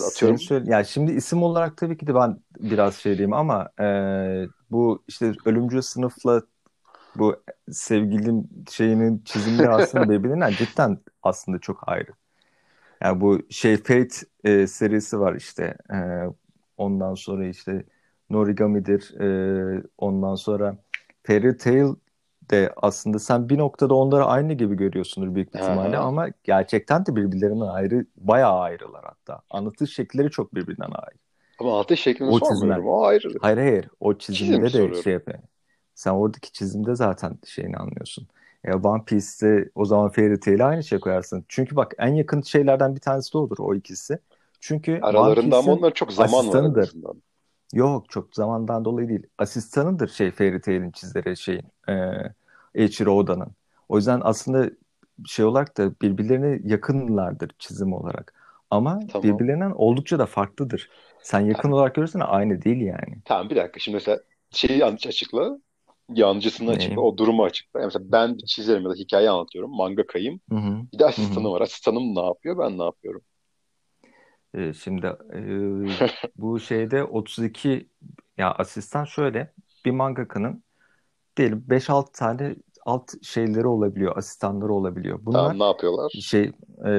Atıyorum. 0.07 0.39
Söyle, 0.39 0.71
yani 0.71 0.85
şimdi 0.85 1.11
isim 1.11 1.43
olarak 1.43 1.77
tabii 1.77 1.97
ki 1.97 2.07
de 2.07 2.15
ben 2.15 2.39
biraz 2.59 2.95
şey 2.95 3.17
diyeyim 3.17 3.33
ama 3.33 3.69
e, 3.79 3.87
bu 4.71 5.03
işte 5.07 5.33
ölümcül 5.45 5.81
sınıfla 5.81 6.41
bu 7.15 7.43
sevgilim 7.71 8.49
şeyinin 8.71 9.21
çizimleri 9.25 9.69
aslında 9.69 10.09
birbirinden 10.09 10.51
cidden 10.51 10.97
aslında 11.23 11.59
çok 11.59 11.89
ayrı. 11.89 12.11
Yani 13.01 13.21
bu 13.21 13.39
şey 13.49 13.77
Fate 13.77 14.15
e, 14.43 14.67
serisi 14.67 15.19
var 15.19 15.35
işte. 15.35 15.77
E, 15.93 15.97
ondan 16.77 17.13
sonra 17.13 17.47
işte 17.47 17.83
Norigami'dir. 18.29 19.19
E, 19.21 19.83
ondan 19.97 20.35
sonra 20.35 20.77
Fairy 21.27 21.57
Tail 21.57 21.95
de 22.51 22.73
aslında 22.77 23.19
sen 23.19 23.49
bir 23.49 23.57
noktada 23.57 23.95
onları 23.95 24.25
aynı 24.25 24.53
gibi 24.53 24.75
görüyorsundur 24.75 25.35
büyük 25.35 25.47
ihtimalle 25.47 25.97
ama 25.97 26.27
gerçekten 26.43 27.05
de 27.05 27.15
birbirlerinden 27.15 27.67
ayrı, 27.67 28.05
bayağı 28.17 28.59
ayrılar 28.59 29.03
hatta. 29.05 29.41
Anlatış 29.49 29.93
şekilleri 29.93 30.31
çok 30.31 30.55
birbirinden 30.55 30.91
ayrı. 30.91 31.17
Ama 31.59 31.79
altı 31.79 31.97
şeklini 31.97 32.31
O 32.31 32.39
sormuyorum. 32.39 32.87
O 32.87 33.03
ayrı. 33.03 33.37
Hayır 33.41 33.57
hayır. 33.57 33.89
O 33.99 34.17
Çizim 34.17 34.37
çizimde 34.37 34.65
de 34.65 34.69
soruyorum. 34.69 35.03
şey 35.03 35.13
yapıyor. 35.13 35.39
Sen 35.95 36.11
oradaki 36.11 36.51
çizimde 36.51 36.95
zaten 36.95 37.37
şeyini 37.45 37.77
anlıyorsun. 37.77 38.27
Ya 38.63 38.77
One 38.77 39.03
Piece'te 39.03 39.69
o 39.75 39.85
zaman 39.85 40.09
Fairy 40.09 40.39
Tail'e 40.39 40.63
aynı 40.63 40.83
şey 40.83 40.99
koyarsın. 40.99 41.45
Çünkü 41.47 41.75
bak 41.75 41.93
en 41.97 42.13
yakın 42.13 42.41
şeylerden 42.41 42.95
bir 42.95 43.01
tanesi 43.01 43.33
de 43.33 43.37
odur 43.37 43.57
o 43.59 43.75
ikisi. 43.75 44.19
Çünkü 44.59 44.99
Aralarında 45.01 45.57
ama 45.57 45.71
onların 45.73 45.93
çok 45.93 46.11
zaman 46.11 46.49
var 46.49 46.77
azından. 46.81 47.21
Yok 47.75 48.09
çok 48.09 48.35
zamandan 48.35 48.85
dolayı 48.85 49.09
değil. 49.09 49.23
Asistanıdır 49.37 50.07
şey 50.07 50.31
Fairy 50.31 50.61
Tail'in 50.61 50.91
çizleri 50.91 51.37
şeyin 51.37 51.63
e, 51.89 51.93
Eiichiro 52.75 53.11
Oda'nın. 53.11 53.51
O 53.89 53.97
yüzden 53.97 54.21
aslında 54.23 54.69
şey 55.25 55.45
olarak 55.45 55.77
da 55.77 55.91
birbirlerine 56.01 56.59
yakınlardır 56.63 57.51
çizim 57.59 57.93
olarak. 57.93 58.33
Ama 58.69 58.99
Tamam. 59.07 59.23
birbirlerinden 59.23 59.71
oldukça 59.71 60.19
da 60.19 60.25
farklıdır. 60.25 60.89
Sen 61.21 61.39
yakın 61.39 61.71
olarak 61.71 61.95
görürsen 61.95 62.19
aynı 62.19 62.61
değil 62.61 62.81
yani. 62.81 63.17
Tamam 63.25 63.49
bir 63.49 63.55
dakika. 63.55 63.79
Şimdi 63.79 63.95
mesela 63.95 64.19
şeyi 64.51 64.79
yanlış 64.79 65.07
açıkla. 65.07 65.59
Yancısını 66.09 66.71
açıkla. 66.71 67.01
O 67.01 67.17
durumu 67.17 67.43
açıkla. 67.43 67.79
Yani 67.79 67.87
mesela 67.87 68.11
ben 68.11 68.37
bir 68.37 68.45
çizerim 68.45 68.83
ya 68.83 68.89
da 68.89 68.93
hikaye 68.93 69.29
anlatıyorum. 69.29 69.75
Mangakayım. 69.75 70.39
Hı 70.49 70.55
hı. 70.55 70.81
Bir 70.93 70.99
de 70.99 71.05
asistanım 71.05 71.51
var. 71.51 71.61
Asistanım 71.61 72.15
ne 72.15 72.25
yapıyor? 72.25 72.57
Ben 72.57 72.77
ne 72.77 72.83
yapıyorum? 72.83 73.21
Ee, 74.55 74.73
şimdi 74.73 75.07
e, 75.33 75.39
bu 76.37 76.59
şeyde 76.59 77.03
32 77.03 77.89
ya 78.37 78.51
asistan 78.51 79.05
şöyle 79.05 79.53
bir 79.85 79.91
mangakanın 79.91 80.63
diyelim 81.37 81.65
5-6 81.69 82.11
tane 82.11 82.55
alt 82.85 83.11
şeyleri 83.23 83.67
olabiliyor, 83.67 84.17
asistanları 84.17 84.73
olabiliyor. 84.73 85.19
Bunlar 85.21 85.39
Tamam 85.39 85.59
ne 85.59 85.63
yapıyorlar? 85.63 86.11
şey 86.21 86.51
e, 86.85 86.91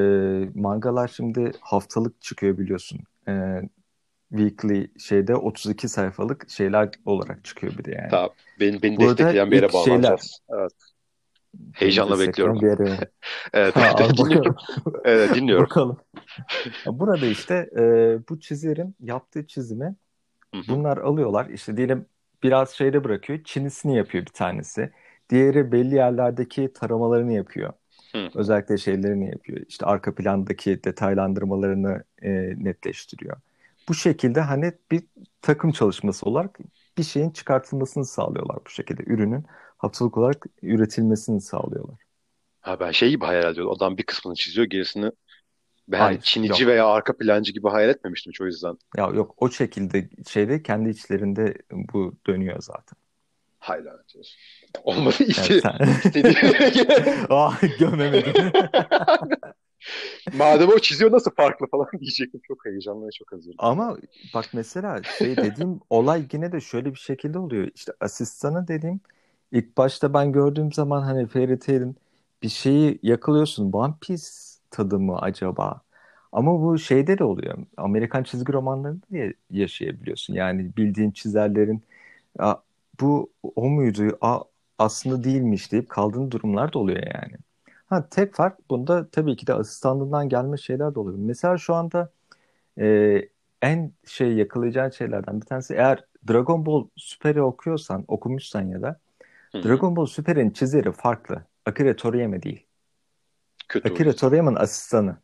mangalar 0.54 1.08
şimdi 1.08 1.52
haftalık 1.60 2.22
çıkıyor 2.22 2.58
biliyorsun. 2.58 3.00
E, 3.28 3.62
weekly 4.30 4.90
şeyde 4.98 5.36
32 5.36 5.88
sayfalık 5.88 6.50
şeyler 6.50 6.90
olarak 7.04 7.44
çıkıyor 7.44 7.78
bir 7.78 7.84
de 7.84 7.90
yani. 7.90 8.10
Tamam. 8.10 8.30
Beni, 8.60 8.82
beni 8.82 8.96
Burada 8.96 9.18
destekleyen 9.18 9.50
bir 9.50 9.56
yere 9.56 9.66
ilk 9.66 9.72
şeyler- 9.72 9.88
bağlanacağız. 9.88 10.40
Evet. 10.50 10.72
Heyecanla 11.72 12.18
bekliyorum. 12.18 12.54
destekleyen 12.54 12.78
bir 12.78 12.84
yere- 12.84 13.10
Evet. 13.52 13.76
Ha, 13.76 14.08
dinliyorum. 14.16 14.56
Evet, 15.04 15.34
dinliyorum. 15.34 15.64
Bakalım. 15.64 15.96
Burada 16.86 17.26
işte 17.26 17.70
e, 17.76 17.82
bu 18.28 18.40
çizerin 18.40 18.96
yaptığı 19.00 19.46
çizimi 19.46 19.96
bunlar 20.68 20.96
alıyorlar. 20.98 21.46
İşte 21.46 21.76
diyelim 21.76 22.06
biraz 22.42 22.70
şeyde 22.70 23.04
bırakıyor. 23.04 23.44
Çinisini 23.44 23.96
yapıyor 23.96 24.26
bir 24.26 24.32
tanesi. 24.32 24.90
Diğeri 25.30 25.72
belli 25.72 25.94
yerlerdeki 25.94 26.72
taramalarını 26.72 27.32
yapıyor. 27.32 27.72
Hı. 28.12 28.28
Özellikle 28.34 28.78
şeylerini 28.78 29.30
yapıyor. 29.30 29.60
İşte 29.68 29.86
arka 29.86 30.14
plandaki 30.14 30.84
detaylandırmalarını 30.84 32.04
e, 32.22 32.30
netleştiriyor. 32.64 33.36
Bu 33.88 33.94
şekilde 33.94 34.40
hani 34.40 34.72
bir 34.90 35.02
takım 35.42 35.72
çalışması 35.72 36.26
olarak 36.26 36.58
bir 36.98 37.02
şeyin 37.02 37.30
çıkartılmasını 37.30 38.04
sağlıyorlar 38.04 38.58
bu 38.66 38.70
şekilde. 38.70 39.02
Ürünün 39.06 39.44
haftalık 39.78 40.16
olarak 40.16 40.46
üretilmesini 40.62 41.40
sağlıyorlar. 41.40 41.98
Ha 42.60 42.80
ben 42.80 42.90
şey 42.90 43.10
gibi 43.10 43.24
hayal 43.24 43.52
ediyorum. 43.52 43.72
Adam 43.72 43.98
bir 43.98 44.02
kısmını 44.02 44.34
çiziyor, 44.34 44.66
gerisini 44.66 45.10
ben 45.88 45.98
Hayır, 45.98 46.20
çinici 46.20 46.62
yok. 46.62 46.72
veya 46.72 46.86
arka 46.86 47.16
plancı 47.16 47.52
gibi 47.52 47.68
hayal 47.68 47.88
etmemiştim 47.88 48.32
hiç 48.32 48.40
o 48.40 48.46
yüzden. 48.46 48.78
Ya 48.96 49.06
yok 49.06 49.34
o 49.36 49.50
şekilde 49.50 50.08
şeyde 50.28 50.62
kendi 50.62 50.90
içlerinde 50.90 51.54
bu 51.72 52.14
dönüyor 52.26 52.60
zaten. 52.60 52.98
Hayır 53.58 53.84
lanet. 53.84 54.16
Olmadı 54.84 55.14
sen... 55.14 55.78
istediğim 56.04 56.36
Ah 57.30 57.78
gömemedim. 57.78 58.52
Madem 60.34 60.68
o 60.68 60.78
çiziyor 60.78 61.12
nasıl 61.12 61.30
farklı 61.30 61.66
falan 61.66 61.88
diyecektim. 62.00 62.40
Çok 62.48 62.66
heyecanlı 62.66 63.06
ve 63.06 63.10
çok 63.10 63.32
hazırım. 63.32 63.56
Ama 63.58 63.96
bak 64.34 64.44
mesela 64.52 65.02
şey 65.02 65.36
dediğim 65.36 65.80
olay 65.90 66.26
yine 66.32 66.52
de 66.52 66.60
şöyle 66.60 66.94
bir 66.94 66.98
şekilde 66.98 67.38
oluyor. 67.38 67.68
İşte 67.74 67.92
asistanı 68.00 68.68
dediğim 68.68 69.00
ilk 69.52 69.76
başta 69.76 70.14
ben 70.14 70.32
gördüğüm 70.32 70.72
zaman 70.72 71.02
hani 71.02 71.26
Fairy 71.26 71.58
Tail'in 71.58 71.96
bir 72.42 72.48
şeyi 72.48 72.98
yakalıyorsun. 73.02 73.72
One 73.72 73.94
Piece 74.00 74.24
tadı 74.70 74.99
mı 74.99 75.18
acaba? 75.18 75.80
Ama 76.32 76.62
bu 76.62 76.78
şeyde 76.78 77.18
de 77.18 77.25
oluyor. 77.25 77.58
Amerikan 77.76 78.23
çizgi 78.23 78.52
romanlarında 78.52 79.02
da 79.12 79.32
yaşayabiliyorsun. 79.50 80.35
Yani 80.35 80.76
bildiğin 80.76 81.11
çizerlerin 81.11 81.82
"Aa, 82.38 82.54
bu 83.00 83.32
o 83.56 83.70
muydu? 83.70 84.18
Aa, 84.20 84.40
aslında 84.78 85.25
değilmiş 85.25 85.73
deyip 85.73 85.88
kaldığın 85.90 86.30
durumlar 86.30 86.73
da 86.73 86.78
oluyor 86.78 87.02
yani. 87.14 87.35
Ha, 87.87 88.08
tek 88.11 88.35
fark 88.35 88.70
bunda 88.70 89.11
tabii 89.11 89.37
ki 89.37 89.46
de 89.46 89.54
asistanlığından 89.54 90.28
gelme 90.28 90.56
şeyler 90.56 90.94
de 90.94 90.99
oluyor. 91.00 91.18
Mesela 91.18 91.58
şu 91.58 91.75
anda 91.75 92.12
e, 92.80 93.28
en 93.62 93.92
şey 94.06 94.32
yakalayacağın 94.35 94.90
şeylerden 94.90 95.40
bir 95.40 95.46
tanesi 95.46 95.75
eğer 95.75 96.04
Dragon 96.28 96.66
Ball 96.66 96.88
Super'i 96.96 97.42
okuyorsan, 97.42 98.04
okumuşsan 98.08 98.62
ya 98.62 98.82
da. 98.82 99.00
Dragon 99.64 99.96
Ball 99.96 100.06
Super'in 100.06 100.50
çizeri 100.50 100.92
farklı. 100.92 101.44
Akira 101.66 101.96
Toriyama 101.96 102.42
değil. 102.42 102.65
Kötü 103.68 103.88
Akira 103.88 104.11
o. 104.11 104.12
Toriyama'nın 104.12 104.56
asistanı. 104.56 105.16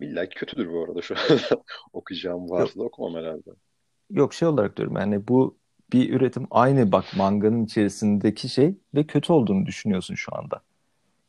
İlla 0.00 0.28
kötüdür 0.28 0.72
bu 0.72 0.84
arada 0.84 1.02
şu 1.02 1.14
anda. 1.14 1.62
Okuyacağım 1.92 2.50
varsa 2.50 2.80
da 2.80 2.84
okumam 2.84 3.14
herhalde. 3.14 3.50
Yok 4.10 4.34
şey 4.34 4.48
olarak 4.48 4.76
diyorum 4.76 4.96
yani 4.96 5.28
bu 5.28 5.58
bir 5.92 6.12
üretim 6.14 6.46
aynı 6.50 6.92
bak 6.92 7.04
manganın 7.16 7.64
içerisindeki 7.64 8.48
şey 8.48 8.74
ve 8.94 9.06
kötü 9.06 9.32
olduğunu 9.32 9.66
düşünüyorsun 9.66 10.14
şu 10.14 10.36
anda. 10.36 10.62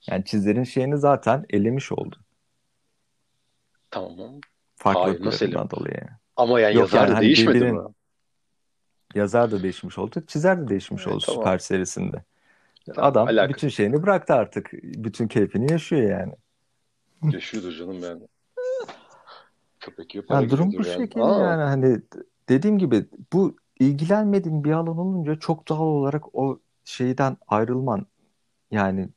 Yani 0.08 0.26
çizerin 0.26 0.64
şeyini 0.64 0.98
zaten 0.98 1.46
elemiş 1.50 1.92
oldun. 1.92 2.22
Tamam. 3.92 4.40
Farklı 4.76 5.02
Hayır, 5.02 5.26
nasıl 5.26 5.52
dolayı. 5.52 6.02
Ama 6.36 6.60
yani 6.60 6.76
Yok 6.76 6.82
yazar 6.82 7.00
yani 7.00 7.12
da 7.12 7.16
hani 7.16 7.26
değişmedi 7.26 7.58
birbirinin- 7.58 7.84
mi? 7.84 7.94
Yazar 9.16 9.52
da 9.52 9.64
değişmiş 9.64 9.98
oldu, 9.98 10.24
çizer 10.28 10.62
de 10.62 10.68
değişmiş 10.68 11.04
Evet, 11.08 11.16
oldu 11.16 11.24
tamam. 11.26 11.42
Süper 11.42 11.58
serisinde. 11.58 12.24
Tamam, 12.86 13.12
Adam 13.12 13.28
alakası 13.28 13.54
bütün 13.54 13.68
şeyini 13.70 14.04
bıraktı 14.04 14.34
artık. 14.34 14.70
Bütün 14.84 15.28
keyfini 15.28 15.72
yaşıyor 15.72 16.10
yani. 16.10 16.34
Yaşıyordur 17.32 17.72
canım 17.72 18.04
yani. 18.04 18.22
Köpek 19.80 20.28
para 20.28 20.42
Yani 20.42 20.52
durum 20.52 20.70
bu 20.72 20.76
yani. 20.76 20.86
şekilde 20.86 21.24
Aa, 21.24 21.44
yani 21.44 21.64
hani 21.64 22.02
dediğim 22.50 22.78
gibi 22.78 23.06
bu 23.34 23.56
ilgilenmediğin 23.80 24.64
bir 24.64 24.72
alan 24.72 24.98
olunca 24.98 25.36
çok 25.36 25.68
doğal 25.68 25.80
olarak 25.80 26.36
o 26.36 26.60
şeyden 26.86 27.38
ayrılman 27.48 28.06
yani 28.72 29.10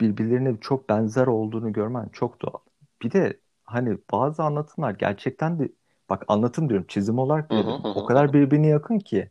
birbirlerine 0.00 0.56
çok 0.60 0.88
benzer 0.88 1.26
olduğunu 1.26 1.72
görmen 1.72 2.08
çok 2.12 2.42
doğal. 2.42 2.60
Bir 3.02 3.10
de 3.10 3.40
hani 3.64 3.98
bazı 4.12 4.42
anlatımlar 4.42 4.90
gerçekten 4.90 5.58
de 5.58 5.68
bak 6.10 6.24
anlatım 6.28 6.68
diyorum 6.68 6.86
çizim 6.88 7.18
olarak 7.18 7.50
hı 7.50 7.56
o 7.84 8.06
kadar 8.06 8.32
birbirine 8.32 8.66
yakın 8.66 8.98
ki 8.98 9.30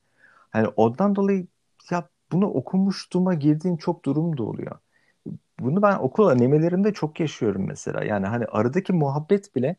hani 0.51 0.67
ondan 0.67 1.15
dolayı 1.15 1.47
ya 1.91 2.09
bunu 2.31 2.47
okumuştuğuma 2.47 3.33
girdiğin 3.33 3.77
çok 3.77 4.05
durum 4.05 4.37
da 4.37 4.43
oluyor. 4.43 4.79
Bunu 5.59 5.81
ben 5.81 5.97
okul 5.97 6.27
animelerinde 6.27 6.93
çok 6.93 7.19
yaşıyorum 7.19 7.67
mesela. 7.67 8.03
Yani 8.03 8.25
hani 8.27 8.45
aradaki 8.45 8.93
muhabbet 8.93 9.55
bile 9.55 9.75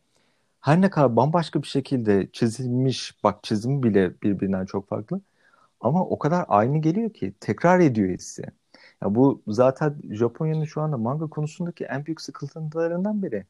her 0.60 0.80
ne 0.80 0.90
kadar 0.90 1.16
bambaşka 1.16 1.62
bir 1.62 1.68
şekilde 1.68 2.28
çizilmiş, 2.32 3.24
bak 3.24 3.44
çizimi 3.44 3.82
bile 3.82 4.22
birbirinden 4.22 4.66
çok 4.66 4.88
farklı. 4.88 5.20
Ama 5.80 6.04
o 6.06 6.18
kadar 6.18 6.44
aynı 6.48 6.78
geliyor 6.78 7.10
ki 7.10 7.34
tekrar 7.40 7.80
ediyor 7.80 8.10
hissi. 8.10 8.42
Ya 9.02 9.14
bu 9.14 9.42
zaten 9.48 9.96
Japonya'nın 10.10 10.64
şu 10.64 10.80
anda 10.80 10.96
manga 10.96 11.26
konusundaki 11.26 11.84
en 11.84 12.06
büyük 12.06 12.20
sıkıntılarından 12.20 13.22
biri. 13.22 13.46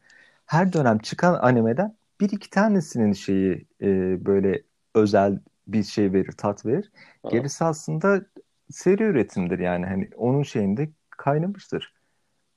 Her 0.46 0.72
dönem 0.72 0.98
çıkan 0.98 1.34
animeden 1.34 1.96
bir 2.20 2.30
iki 2.30 2.50
tanesinin 2.50 3.12
şeyi 3.12 3.66
e, 3.82 3.86
böyle 4.26 4.62
özel 4.94 5.40
bir 5.66 5.82
şey 5.84 6.12
verir, 6.12 6.32
tat 6.32 6.66
verir. 6.66 6.92
Aha. 7.24 7.30
Gerisi 7.32 7.64
aslında 7.64 8.26
seri 8.70 9.02
üretimdir 9.02 9.58
yani. 9.58 9.86
Hani 9.86 10.10
onun 10.16 10.42
şeyinde 10.42 10.90
kaynamıştır. 11.10 11.94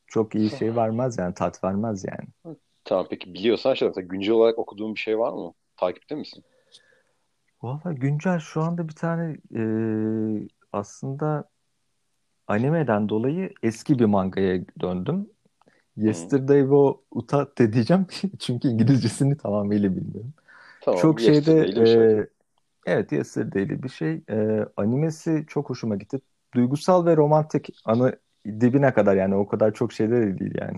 Çok 0.08 0.36
iyi 0.36 0.50
şey 0.50 0.76
vermez 0.76 1.18
yani, 1.18 1.34
tat 1.34 1.64
vermez 1.64 2.06
yani. 2.06 2.56
Tamam 2.86 3.08
peki 3.10 3.34
biliyorsan 3.34 3.74
şey 3.74 3.88
mesela 3.88 4.08
güncel 4.08 4.34
olarak 4.34 4.60
okuduğun 4.60 4.96
bir 4.96 5.00
şey 5.00 5.20
var 5.20 5.34
mı? 5.34 5.54
Takipte 5.78 6.16
misin? 6.16 6.44
Valla 7.64 7.94
güncel 7.94 8.40
şu 8.40 8.62
anda 8.62 8.88
bir 8.88 8.96
tane 8.96 9.38
e, 9.56 9.62
aslında 10.74 11.50
animeden 12.48 13.10
dolayı 13.10 13.54
eski 13.64 14.00
bir 14.00 14.06
mangaya 14.06 14.62
döndüm. 14.80 15.30
Yesterday 15.98 16.62
wo 16.62 17.02
Utate 17.12 17.74
diyeceğim 17.74 18.08
çünkü 18.40 18.68
İngilizcesini 18.68 19.38
tamamıyla 19.38 19.96
bilmiyorum. 19.96 20.34
Tamam, 20.82 21.02
Çok 21.02 21.22
şeyde 21.22 21.86
şey. 21.86 22.20
e, 22.20 22.28
evet 22.88 23.12
Yesterday'li 23.12 23.84
bir 23.84 23.90
şey. 23.90 24.22
E, 24.30 24.66
animesi 24.78 25.46
çok 25.48 25.70
hoşuma 25.70 25.96
gitti. 25.96 26.20
Duygusal 26.56 27.06
ve 27.06 27.18
romantik 27.18 27.70
anı 27.86 28.20
dibine 28.48 28.94
kadar 28.94 29.16
yani 29.16 29.36
o 29.36 29.48
kadar 29.48 29.74
çok 29.74 29.94
şeyler 29.94 30.22
de 30.22 30.40
değil 30.40 30.56
yani. 30.62 30.78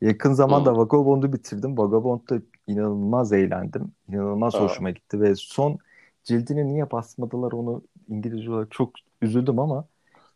Yakın 0.00 0.32
zamanda 0.32 0.70
Hı. 0.70 0.76
Vagabond'u 0.76 1.32
bitirdim. 1.32 1.78
Vagabond'da 1.78 2.38
inanılmaz 2.66 3.32
eğlendim. 3.32 3.92
İnanılmaz 4.08 4.54
Aa. 4.54 4.60
hoşuma 4.60 4.90
gitti 4.90 5.20
ve 5.20 5.34
son 5.34 5.78
cildini 6.24 6.68
niye 6.68 6.90
basmadılar 6.90 7.52
onu 7.52 7.82
İngilizce 8.08 8.50
olarak 8.52 8.70
çok 8.70 8.92
üzüldüm 9.22 9.58
ama 9.58 9.88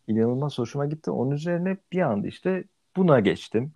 inanılmaz 0.09 0.59
hoşuma 0.59 0.87
gitti. 0.87 1.11
Onun 1.11 1.31
üzerine 1.31 1.77
bir 1.93 2.01
anda 2.01 2.27
işte 2.27 2.65
buna 2.97 3.21
geçtim. 3.21 3.73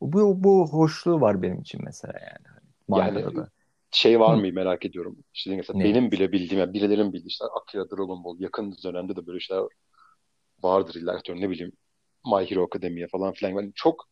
Bu, 0.00 0.44
bu 0.44 0.68
hoşluğu 0.68 1.20
var 1.20 1.42
benim 1.42 1.60
için 1.60 1.80
mesela 1.84 2.14
yani. 2.20 2.46
Hani 2.90 3.18
Yani 3.20 3.36
da. 3.36 3.48
Şey 3.90 4.20
var 4.20 4.34
mı 4.34 4.52
merak 4.52 4.84
ediyorum. 4.84 5.18
İşte 5.34 5.56
mesela 5.56 5.78
Ne? 5.78 5.84
benim 5.84 6.10
bile 6.12 6.32
bildiğim, 6.32 6.60
yani 6.60 6.74
birilerin 6.74 7.12
bildiği 7.12 7.28
işte 7.28 7.44
Akira 7.44 7.90
Dragon 7.90 8.24
Ball 8.24 8.40
yakın 8.40 8.76
dönemde 8.84 9.16
de 9.16 9.26
böyle 9.26 9.40
şeyler 9.40 9.64
vardır 10.62 10.94
illa 10.94 11.20
ne 11.28 11.50
bileyim 11.50 11.72
My 12.26 12.50
Hero 12.50 12.64
Academia 12.72 13.08
falan 13.12 13.32
filan. 13.32 13.50
Yani 13.50 13.72
çok 13.74 14.04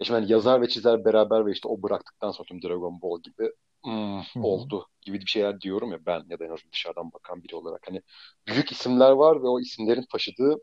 işte 0.00 0.14
hani 0.14 0.32
yazar 0.32 0.60
ve 0.62 0.68
çizer 0.68 1.04
beraber 1.04 1.46
ve 1.46 1.52
işte 1.52 1.68
o 1.68 1.82
bıraktıktan 1.82 2.30
sonra 2.30 2.46
tüm 2.46 2.62
Dragon 2.62 3.02
Ball 3.02 3.22
gibi 3.22 3.50
hmm, 3.84 4.20
oldu 4.44 4.86
gibi 5.02 5.20
bir 5.20 5.26
şeyler 5.26 5.60
diyorum 5.60 5.92
ya 5.92 6.06
ben 6.06 6.22
ya 6.30 6.38
da 6.38 6.44
en 6.44 6.50
azından 6.50 6.72
dışarıdan 6.72 7.12
bakan 7.12 7.42
biri 7.44 7.56
olarak. 7.56 7.82
Hani 7.88 8.02
büyük 8.46 8.72
isimler 8.72 9.10
var 9.10 9.42
ve 9.42 9.48
o 9.48 9.60
isimlerin 9.60 10.04
taşıdığı 10.12 10.56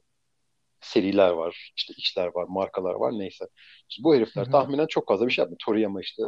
seriler 0.82 1.30
var. 1.32 1.74
işte 1.78 1.94
işler 1.98 2.28
var, 2.36 2.46
markalar 2.50 2.94
var 2.94 3.12
neyse. 3.14 3.46
İşte 3.90 4.04
bu 4.04 4.16
herifler 4.16 4.52
tahminen 4.52 4.88
çok 4.88 5.08
fazla 5.08 5.28
bir 5.28 5.32
şey 5.32 5.44
yapmıyor. 5.44 5.60
Toriyama 5.66 6.02
işte 6.02 6.24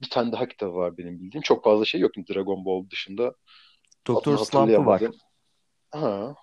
bir 0.00 0.10
tane 0.10 0.32
daha 0.32 0.48
kitabı 0.48 0.74
var 0.74 0.98
benim 0.98 1.20
bildiğim. 1.20 1.42
Çok 1.42 1.64
fazla 1.64 1.84
şey 1.84 2.00
yok 2.00 2.12
Dragon 2.16 2.64
Ball 2.64 2.90
dışında. 2.90 3.34
Doktor 4.06 4.38
Slump'ı 4.38 4.86
var. 4.86 5.02
Ha, 5.90 6.34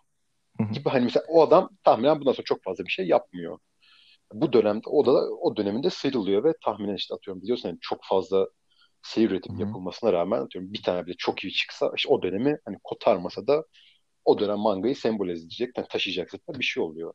gibi 0.74 0.90
hani 0.90 1.04
mesela 1.04 1.26
o 1.30 1.42
adam 1.42 1.70
tahminen 1.84 2.20
bundan 2.20 2.32
sonra 2.32 2.44
çok 2.44 2.64
fazla 2.64 2.86
bir 2.86 2.92
şey 2.92 3.08
yapmıyor. 3.08 3.60
Bu 4.34 4.54
dönemde 4.54 4.90
o 4.90 5.06
da 5.06 5.12
o 5.42 5.56
döneminde 5.56 5.90
sıyrılıyor 5.90 6.44
ve 6.44 6.54
tahminen 6.66 6.96
işte 6.96 7.16
atıyorum 7.16 7.42
biliyorsun 7.42 7.70
hani 7.70 7.78
çok 7.82 8.00
fazla 8.04 8.48
seri 9.02 9.26
üretim 9.26 9.58
hı. 9.58 9.62
yapılmasına 9.62 10.14
rağmen 10.14 10.42
atıyorum 10.42 10.74
bir 10.74 10.84
tane 10.84 11.06
bile 11.06 11.16
çok 11.18 11.44
iyi 11.44 11.54
çıksa 11.54 11.92
işte 11.98 12.10
o 12.10 12.22
dönemi 12.22 12.58
hani 12.66 12.78
kotarmasa 12.84 13.48
da 13.48 13.64
o 14.26 14.40
dönem 14.40 14.60
mangayı 14.60 14.96
sembolize 14.96 15.44
edecek, 15.44 15.78
yani 15.78 15.88
taşıyacak 15.88 16.32
zaten 16.32 16.60
bir 16.60 16.66
şey 16.66 16.84
oluyor. 16.84 17.14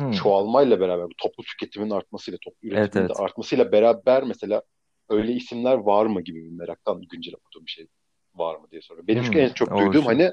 Hı. 0.00 0.12
Çoğalmayla 0.12 0.80
beraber 0.80 1.06
toplu 1.18 1.44
tüketimin 1.44 1.90
artmasıyla, 1.90 2.38
toplu 2.44 2.58
Evet 2.62 2.72
üretimin 2.72 3.04
de 3.04 3.12
evet. 3.12 3.20
artmasıyla 3.20 3.72
beraber 3.72 4.22
mesela 4.22 4.62
öyle 5.08 5.32
isimler 5.32 5.74
var 5.74 6.06
mı 6.06 6.20
gibi 6.22 6.44
bir 6.44 6.50
meraktan 6.50 7.02
güncel 7.02 7.34
okuduğum 7.34 7.66
bir 7.66 7.70
şey 7.70 7.86
var 8.34 8.56
mı 8.56 8.66
diye 8.70 8.82
soruyorum. 8.82 9.08
Benim 9.08 9.22
çünkü 9.22 9.38
Hı. 9.38 9.42
en 9.42 9.52
çok 9.52 9.70
duyduğum 9.70 9.92
şey. 9.92 10.02
hani 10.02 10.32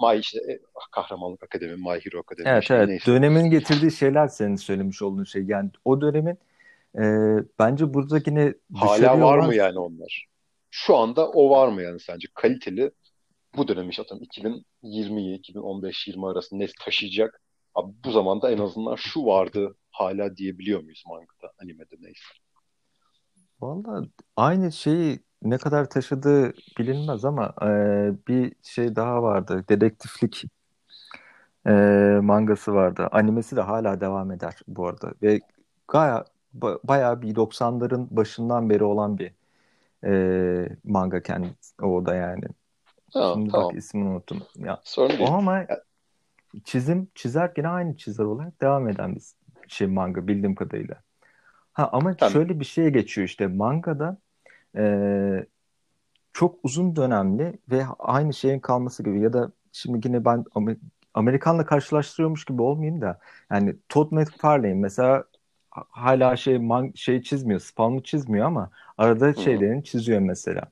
My 0.00 0.20
işte 0.20 0.38
e, 0.38 0.60
Kahramanlık 0.92 1.42
Akademi, 1.42 1.76
My 1.76 2.00
Hero 2.04 2.18
Akademi 2.20 2.48
Evet 2.48 2.64
şey 2.64 2.76
evet. 2.76 2.88
neyse. 2.88 3.12
Dönemin 3.12 3.50
getirdiği 3.50 3.92
şeyler 3.92 4.28
senin 4.28 4.56
söylemiş 4.56 5.02
olduğun 5.02 5.24
şey. 5.24 5.42
Yani 5.42 5.70
o 5.84 6.00
dönemin 6.00 6.38
e, 6.98 7.04
bence 7.58 7.94
burada 7.94 8.20
yine 8.26 8.54
Hala 8.74 9.20
var 9.20 9.38
olan 9.38 9.46
mı 9.46 9.54
yani 9.54 9.78
onlar? 9.78 10.26
Şu 10.70 10.96
anda 10.96 11.30
o 11.30 11.50
var 11.50 11.68
mı 11.68 11.82
yani 11.82 12.00
sence? 12.00 12.28
Kaliteli 12.34 12.90
bu 13.56 13.68
dönem 13.68 13.88
işte 13.88 14.02
atıyorum 14.02 14.26
2020'yi 14.82 15.40
2015-20 15.40 16.30
arasında 16.30 16.60
ne 16.60 16.68
taşıyacak? 16.84 17.40
Abi 17.74 17.92
bu 18.04 18.10
zamanda 18.10 18.50
en 18.50 18.58
azından 18.58 18.94
şu 18.96 19.24
vardı 19.24 19.76
hala 19.90 20.36
diyebiliyor 20.36 20.82
muyuz 20.82 21.04
mangada, 21.06 21.52
animede 21.62 21.96
neyse. 22.00 22.24
Valla 23.64 24.02
aynı 24.36 24.72
şeyi 24.72 25.20
ne 25.42 25.58
kadar 25.58 25.90
taşıdığı 25.90 26.52
bilinmez 26.78 27.24
ama 27.24 27.54
e, 27.62 27.66
bir 28.28 28.52
şey 28.62 28.96
daha 28.96 29.22
vardı. 29.22 29.64
Dedektiflik 29.68 30.44
e, 31.66 31.70
mangası 32.22 32.74
vardı. 32.74 33.08
Animesi 33.12 33.56
de 33.56 33.60
hala 33.60 34.00
devam 34.00 34.30
eder 34.32 34.60
bu 34.68 34.88
arada. 34.88 35.12
Ve 35.22 35.40
gaya, 35.88 36.24
ba- 36.58 36.78
bayağı 36.84 37.22
bir 37.22 37.34
90'ların 37.34 38.06
başından 38.10 38.70
beri 38.70 38.84
olan 38.84 39.18
bir 39.18 39.32
e, 40.04 40.68
manga 40.84 41.22
kendisi. 41.22 41.82
O 41.82 42.06
da 42.06 42.14
yani. 42.14 42.44
Ha, 43.14 43.30
Şimdi 43.32 43.46
bak 43.46 43.54
tamam. 43.54 43.76
ismini 43.78 44.08
unuttum. 44.08 44.42
Ya, 44.56 44.80
Sorun 44.84 45.14
o 45.14 45.18
değil. 45.18 45.28
ama 45.28 45.66
çizim 46.64 47.08
çizer 47.14 47.52
yine 47.56 47.68
aynı 47.68 47.96
çizer 47.96 48.24
olarak 48.24 48.60
devam 48.60 48.88
eden 48.88 49.16
bir 49.16 49.68
şey 49.68 49.86
manga 49.86 50.28
bildiğim 50.28 50.54
kadarıyla. 50.54 51.03
Ha 51.74 51.88
ama 51.92 52.18
hem, 52.20 52.32
şöyle 52.32 52.60
bir 52.60 52.64
şeye 52.64 52.90
geçiyor 52.90 53.26
işte 53.28 53.46
mangada 53.46 54.18
e, 54.76 55.46
çok 56.32 56.58
uzun 56.64 56.96
dönemli 56.96 57.58
ve 57.70 57.86
aynı 57.98 58.34
şeyin 58.34 58.60
kalması 58.60 59.02
gibi 59.02 59.20
ya 59.20 59.32
da 59.32 59.52
şimdi 59.72 60.08
yine 60.08 60.24
ben 60.24 60.44
Amer- 60.54 60.78
Amerikanla 61.14 61.66
karşılaştırıyormuş 61.66 62.44
gibi 62.44 62.62
olmayayım 62.62 63.00
da 63.00 63.20
yani 63.50 63.76
Todd 63.88 64.12
McFarlane 64.12 64.74
mesela 64.74 65.24
ha- 65.70 65.86
hala 65.90 66.36
şey 66.36 66.58
man 66.58 66.92
şey 66.94 67.22
çizmiyor, 67.22 67.60
Spawn'u 67.60 68.02
çizmiyor 68.02 68.46
ama 68.46 68.70
arada 68.98 69.34
hı 69.34 69.34
şeylerini 69.34 69.84
çiziyor 69.84 70.20
mesela. 70.20 70.62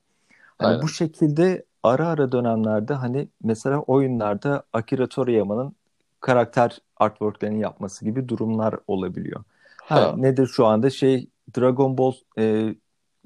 Hani 0.58 0.82
bu 0.82 0.88
şekilde 0.88 1.64
ara 1.82 2.08
ara 2.08 2.32
dönemlerde 2.32 2.94
hani 2.94 3.28
mesela 3.44 3.78
oyunlarda 3.80 4.64
Akira 4.72 5.06
Toriyama'nın 5.08 5.76
karakter 6.20 6.78
artworklerini 6.96 7.60
yapması 7.60 8.04
gibi 8.04 8.28
durumlar 8.28 8.74
olabiliyor. 8.86 9.44
Ha 9.88 10.10
Ha, 10.10 10.12
nedir 10.14 10.46
şu 10.46 10.66
anda 10.66 10.90
şey 10.90 11.30
Dragon 11.56 11.98
Ball 11.98 12.12
e, 12.38 12.74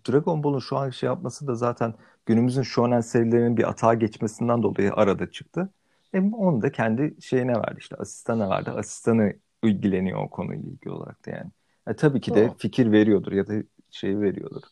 Dragon 0.09 0.43
Ball'un 0.45 0.59
şu 0.59 0.77
an 0.77 0.91
şey 0.91 1.07
yapması 1.07 1.47
da 1.47 1.55
zaten 1.55 1.95
günümüzün 2.27 2.63
shonen 2.63 3.01
serilerinin 3.01 3.57
bir 3.57 3.69
atağa 3.71 3.95
geçmesinden 3.95 4.63
dolayı 4.63 4.93
arada 4.95 5.31
çıktı. 5.31 5.73
E, 6.15 6.21
onu 6.21 6.63
da 6.63 6.73
kendi 6.73 7.17
şeyine 7.23 7.53
verdi 7.55 7.77
işte 7.79 7.97
asistana 7.97 8.51
verdi. 8.51 8.71
Asistanı 8.71 9.33
ilgileniyor 9.63 10.23
o 10.25 10.31
konuyla 10.31 10.71
ilgili 10.71 10.91
olarak 10.93 11.27
da 11.27 11.31
yani. 11.31 11.51
E, 11.89 11.97
tabii 11.97 12.21
ki 12.21 12.35
de 12.35 12.51
tamam. 12.51 12.59
fikir 12.59 12.93
veriyordur 12.93 13.33
ya 13.33 13.47
da 13.47 13.55
şey 13.91 14.21
veriyordur. 14.21 14.63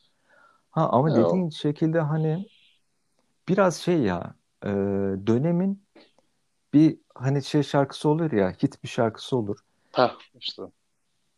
Ha 0.71 0.89
ama 0.93 1.15
Ya, 1.15 1.15
dediğin 1.15 1.49
şekilde 1.51 2.01
hani 2.01 2.47
biraz 3.49 3.77
şey 3.77 3.99
ya 4.03 4.35
e, 4.65 4.69
dönemin 5.27 5.87
bir 6.75 6.99
hani 7.15 7.45
şey 7.45 7.63
şarkısı 7.63 8.09
olur 8.09 8.33
ya 8.33 8.53
hit 8.53 8.83
bir 8.85 8.89
şarkısı 8.89 9.37
olur. 9.39 9.59
ha 9.93 10.19
işte. 10.41 10.63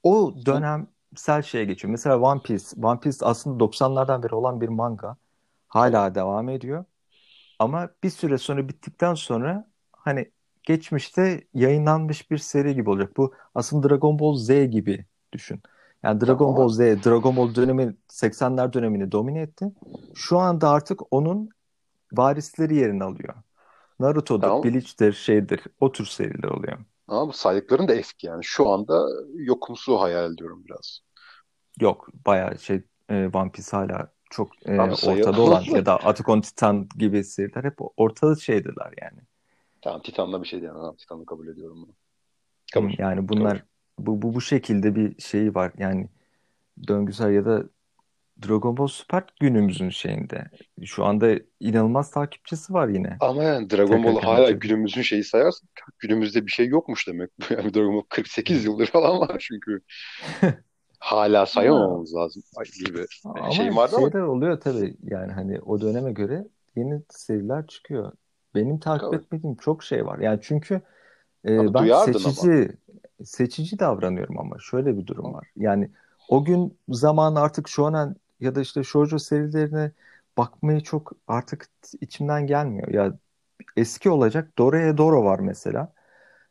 O 0.07 0.35
dönemsel 0.47 1.43
şeye 1.43 1.65
geçiyor. 1.65 1.91
Mesela 1.91 2.21
One 2.21 2.41
Piece. 2.43 2.65
One 2.83 3.01
Piece 3.01 3.27
aslında 3.27 3.65
90'lardan 3.65 4.23
beri 4.23 4.35
olan 4.35 4.61
bir 4.61 4.69
manga. 4.69 5.17
Hala 5.69 6.15
devam 6.15 6.49
ediyor. 6.49 6.85
Ama 7.59 7.91
bir 8.03 8.11
süre 8.11 8.39
sonra 8.39 8.69
bittikten 8.69 9.15
sonra 9.15 9.71
hani 9.93 10.31
geçmişte 10.63 11.49
yayınlanmış 11.55 12.31
bir 12.31 12.39
seri 12.39 12.75
gibi 12.75 12.91
olacak. 12.91 13.17
Bu 13.17 13.35
aslında 13.55 13.89
Dragon 13.89 14.19
Ball 14.19 14.37
Z 14.37 14.49
gibi 14.49 15.07
düşün. 15.33 15.63
Yani 16.03 16.21
Dragon 16.21 16.57
Ball 16.57 16.69
ama 16.69 16.69
Z, 16.69 16.79
Dragon 16.79 17.37
Ball 17.37 17.55
dönemi 17.55 17.97
80'ler 18.09 18.73
dönemini 18.73 19.13
domine 19.13 19.41
etti. 19.41 19.67
Şu 20.15 20.39
anda 20.39 20.71
artık 20.71 21.01
onun 21.11 21.51
varisleri 22.13 22.77
yerini 22.77 23.05
alıyor. 23.05 23.35
Naruto'dur, 24.01 24.43
tamam 24.43 24.63
Bleach'tir, 24.63 25.13
şeydir. 25.13 25.61
O 25.81 25.93
tür 25.93 26.05
seriler 26.05 26.49
oluyor. 26.49 26.79
Ama 27.09 27.29
bu 27.29 27.33
saydıkların 27.33 27.89
da 27.89 27.95
eski 27.95 28.27
yani. 28.27 28.45
Şu 28.45 28.69
anda 28.69 29.09
yokumsu 29.35 30.01
hayal 30.01 30.33
ediyorum 30.35 30.65
biraz. 30.69 31.01
Yok 31.81 32.09
bayağı 32.27 32.59
şey 32.59 32.83
e, 33.09 33.31
One 33.35 33.51
Piece 33.51 33.71
hala 33.71 34.13
çok 34.31 34.69
e, 34.69 34.81
Abi 34.81 34.95
ortada 35.07 35.41
olan 35.41 35.63
ya 35.75 35.87
da 35.87 35.97
Attack 35.97 36.29
on 36.29 36.41
Titan 36.41 36.89
gibi 36.99 37.25
seriler 37.25 37.65
hep 37.65 37.75
ortada 37.97 38.37
şeydiler 38.37 38.93
yani. 39.03 39.19
tamam 39.83 40.03
Titan'la 40.03 40.43
bir 40.43 40.49
şey 40.49 40.61
diyemem. 40.61 40.81
Tamam, 40.81 40.97
Titan'ı 40.97 41.27
kabul 41.27 41.49
ediyorum 41.49 41.83
bunu. 41.83 41.95
Kabul. 42.73 42.91
Yani 42.99 43.17
Kabul. 43.17 43.29
bunlar 43.29 43.65
bu, 43.99 44.23
bu 44.23 44.35
bu 44.35 44.41
şekilde 44.41 44.95
bir 44.95 45.23
şeyi 45.23 45.55
var. 45.55 45.73
Yani 45.79 46.09
döngüsel 46.89 47.33
ya 47.33 47.45
da 47.45 47.65
Dragon 48.43 48.77
Ball 48.77 48.87
Super 48.87 49.25
günümüzün 49.41 49.91
şeyinde. 49.91 50.45
Şu 50.85 51.05
anda 51.05 51.35
inanılmaz 51.61 52.11
takipçisi 52.11 52.73
var 52.73 52.89
yine. 52.89 53.17
Ama 53.21 53.43
yani 53.45 53.71
Dragon 53.71 54.05
Ball 54.05 54.21
hala 54.21 54.51
günümüzün 54.51 55.03
şeyi 55.03 55.25
sayarsak 55.25 55.69
günümüzde 55.99 56.47
bir 56.47 56.51
şey 56.51 56.67
yokmuş 56.67 57.09
demek. 57.09 57.31
Yani 57.51 57.75
Dragon 57.75 57.95
Ball 57.97 58.03
48 58.09 58.65
yıldır 58.65 58.87
falan 58.87 59.21
var 59.21 59.37
çünkü. 59.41 59.81
Hala 60.99 61.41
Ha, 61.41 61.47
sayamamamız 61.47 62.15
lazım 62.15 62.43
ay 62.57 62.65
gibi 62.67 63.07
bir 63.49 63.51
şey 63.51 63.69
ama 63.69 63.77
vardı 63.77 63.97
ama 63.97 64.11
şeyler 64.11 64.21
oluyor 64.21 64.61
tabii 64.61 64.97
yani 65.03 65.33
hani 65.33 65.61
o 65.61 65.81
döneme 65.81 66.13
göre 66.13 66.45
yeni 66.77 67.03
seriler 67.11 67.67
çıkıyor. 67.67 68.13
Benim 68.55 68.79
takip 68.79 69.13
tabii. 69.13 69.17
etmediğim 69.17 69.57
çok 69.57 69.85
şey 69.85 70.07
var. 70.07 70.19
Yani 70.19 70.39
çünkü 70.43 70.81
e, 71.45 71.75
ben 71.75 71.75
duyardın 71.75 72.25
ama. 72.25 72.33
seçici 72.33 72.77
seçici 73.25 73.79
davranıyorum 73.79 74.39
ama 74.39 74.57
şöyle 74.59 74.99
bir 74.99 75.07
durum 75.07 75.35
var. 75.35 75.49
Yani 75.57 75.91
o 76.29 76.45
gün 76.45 76.79
zaman 76.89 77.35
artık 77.35 77.69
shonen 77.69 78.17
ya 78.41 78.55
da 78.55 78.61
işte 78.61 78.83
shoujo 78.85 79.19
serilerine 79.19 79.93
bakmayı 80.39 80.81
çok 80.83 81.13
artık 81.27 81.67
içimden 82.01 82.47
gelmiyor. 82.47 82.89
Ya 82.89 83.19
eski 83.77 84.11
olacak 84.11 84.59
Dorohedoro 84.59 85.25
var 85.25 85.39
mesela. 85.41 85.95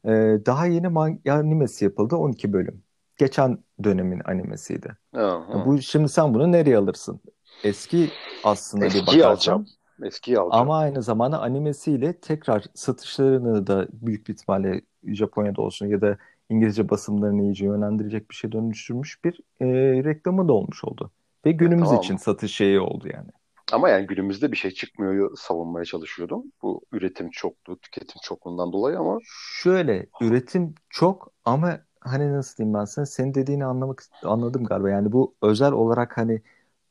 E, 0.05 0.09
daha 0.45 0.65
yeni 0.67 0.87
man- 0.89 1.21
animesi 1.29 1.85
yapıldı 1.85 2.15
12 2.15 2.53
bölüm. 2.53 2.83
Geçen 3.17 3.63
dönemin 3.83 4.21
animesiydi. 4.25 4.97
Ha, 5.13 5.21
Ya 5.53 5.65
ha. 5.65 5.65
bu 5.65 5.81
şimdi 5.81 6.09
sen 6.09 6.33
bunu 6.33 6.51
nereye 6.51 6.77
alırsın? 6.77 7.21
Eski 7.63 8.17
aslında 8.43 8.93
bir 8.93 9.05
Eskiyi 9.05 9.25
alacağım. 9.25 9.61
bakarsan 9.61 9.67
Eskiyi 10.03 10.39
alacağım. 10.39 10.71
ama 10.71 10.77
aynı 10.79 11.03
zamanda 11.03 11.41
animesiyle 11.41 12.19
tekrar 12.21 12.63
satışlarını 12.75 13.67
da 13.67 13.87
büyük 13.93 14.27
bir 14.27 14.33
ihtimalle 14.33 14.81
Japonya'da 15.03 15.61
olsun 15.61 15.87
ya 15.87 16.01
da 16.01 16.17
İngilizce 16.49 16.89
basımlarını 16.89 17.43
iyice 17.43 17.65
yönlendirecek 17.65 18.29
bir 18.31 18.35
şey 18.35 18.51
dönüştürmüş 18.51 19.23
bir 19.23 19.39
e, 19.61 19.65
reklamı 20.03 20.47
da 20.47 20.53
olmuş 20.53 20.83
oldu. 20.83 21.11
Ve 21.45 21.49
Ya 21.49 21.55
günümüz 21.55 21.85
tamam 21.85 22.01
için 22.01 22.17
satış 22.17 22.55
şeyi 22.55 22.79
oldu 22.79 23.07
yani. 23.13 23.29
ama 23.71 23.89
yani 23.89 24.07
günümüzde 24.07 24.51
bir 24.51 24.57
şey 24.57 24.71
çıkmıyor 24.71 25.37
savunmaya 25.37 25.85
çalışıyordum. 25.85 26.43
Bu 26.61 26.81
üretim 26.91 27.29
çokluğu, 27.29 27.77
tüketim 27.79 28.21
çokluğundan 28.23 28.73
dolayı 28.73 28.99
ama 28.99 29.17
Şöyle 29.61 30.07
üretim 30.21 30.75
çok 30.89 31.31
ama 31.45 31.79
hani 32.01 32.33
nasıl 32.33 32.57
diyeyim 32.57 32.73
ben 32.73 32.85
sana 32.85 33.05
senin 33.05 33.33
dediğini 33.33 33.65
anlamak 33.65 34.03
anladım 34.23 34.63
galiba. 34.63 34.89
Yani 34.89 35.11
bu 35.11 35.35
özel 35.41 35.71
olarak 35.71 36.17
hani 36.17 36.41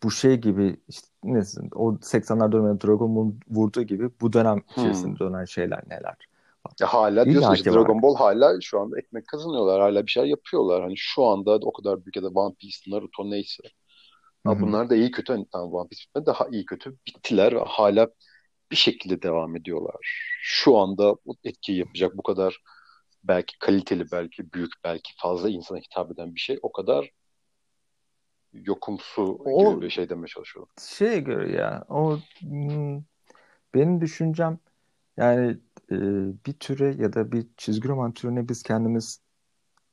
bu 0.02 0.10
şey 0.10 0.36
gibi 0.36 0.76
işte 0.88 1.08
ne 1.24 1.42
o 1.74 1.98
80'ler 2.02 2.52
döneminde 2.52 2.86
Dragon 2.86 3.16
Ball 3.16 3.32
vurduğu 3.50 3.82
gibi 3.82 4.10
bu 4.20 4.32
dönem 4.32 4.62
içerisinde 4.70 5.18
hmm. 5.18 5.28
dönen 5.28 5.44
şeyler 5.44 5.82
neler? 5.88 6.16
Ya 6.80 6.86
hala 6.86 7.24
diyorsun 7.24 7.54
işte 7.54 7.72
Dragon 7.72 8.02
Ball 8.02 8.14
hala 8.14 8.60
şu 8.60 8.80
anda 8.80 8.98
ekmek 8.98 9.26
kazanıyorlar. 9.26 9.80
Hala 9.80 10.06
bir 10.06 10.10
şeyler 10.10 10.28
yapıyorlar. 10.28 10.82
Hani 10.82 10.94
şu 10.96 11.24
anda 11.24 11.54
o 11.54 11.72
kadar 11.72 12.04
büyük 12.04 12.16
ya 12.16 12.22
da 12.22 12.28
One 12.28 12.54
Piece, 12.54 12.76
Naruto 12.90 13.30
neyse. 13.30 13.62
Ama 14.44 14.60
bunlar 14.60 14.90
da 14.90 14.94
iyi 14.94 15.10
kötü 15.10 15.32
hani 15.32 15.46
tamam 15.52 15.74
One 15.74 15.88
Piece 15.88 16.26
daha 16.26 16.48
iyi 16.48 16.66
kötü 16.66 16.96
bittiler 17.06 17.54
ve 17.54 17.60
hala 17.66 18.08
bir 18.70 18.76
şekilde 18.76 19.22
devam 19.22 19.56
ediyorlar. 19.56 19.96
Şu 20.42 20.76
anda 20.76 21.16
bu 21.26 21.36
etkiyi 21.44 21.78
yapacak 21.78 22.16
bu 22.16 22.22
kadar 22.22 22.62
belki 23.24 23.58
kaliteli, 23.58 24.04
belki 24.12 24.52
büyük, 24.52 24.72
belki 24.84 25.12
fazla 25.22 25.50
insana 25.50 25.78
hitap 25.78 26.12
eden 26.12 26.34
bir 26.34 26.40
şey 26.40 26.58
o 26.62 26.72
kadar 26.72 27.10
yokumsu 28.52 29.38
o, 29.44 29.72
gibi 29.72 29.84
bir 29.84 29.90
şey 29.90 30.08
demeye 30.08 30.26
çalışıyorum. 30.26 30.72
Şeye 30.80 31.20
göre 31.20 31.52
ya 31.52 31.84
o 31.88 32.18
hmm, 32.40 33.02
benim 33.74 34.00
düşüncem 34.00 34.58
yani 35.16 35.58
e, 35.90 35.96
bir 36.46 36.52
türe 36.52 36.94
ya 37.02 37.12
da 37.12 37.32
bir 37.32 37.46
çizgi 37.56 37.88
roman 37.88 38.14
türüne 38.14 38.48
biz 38.48 38.62
kendimiz 38.62 39.20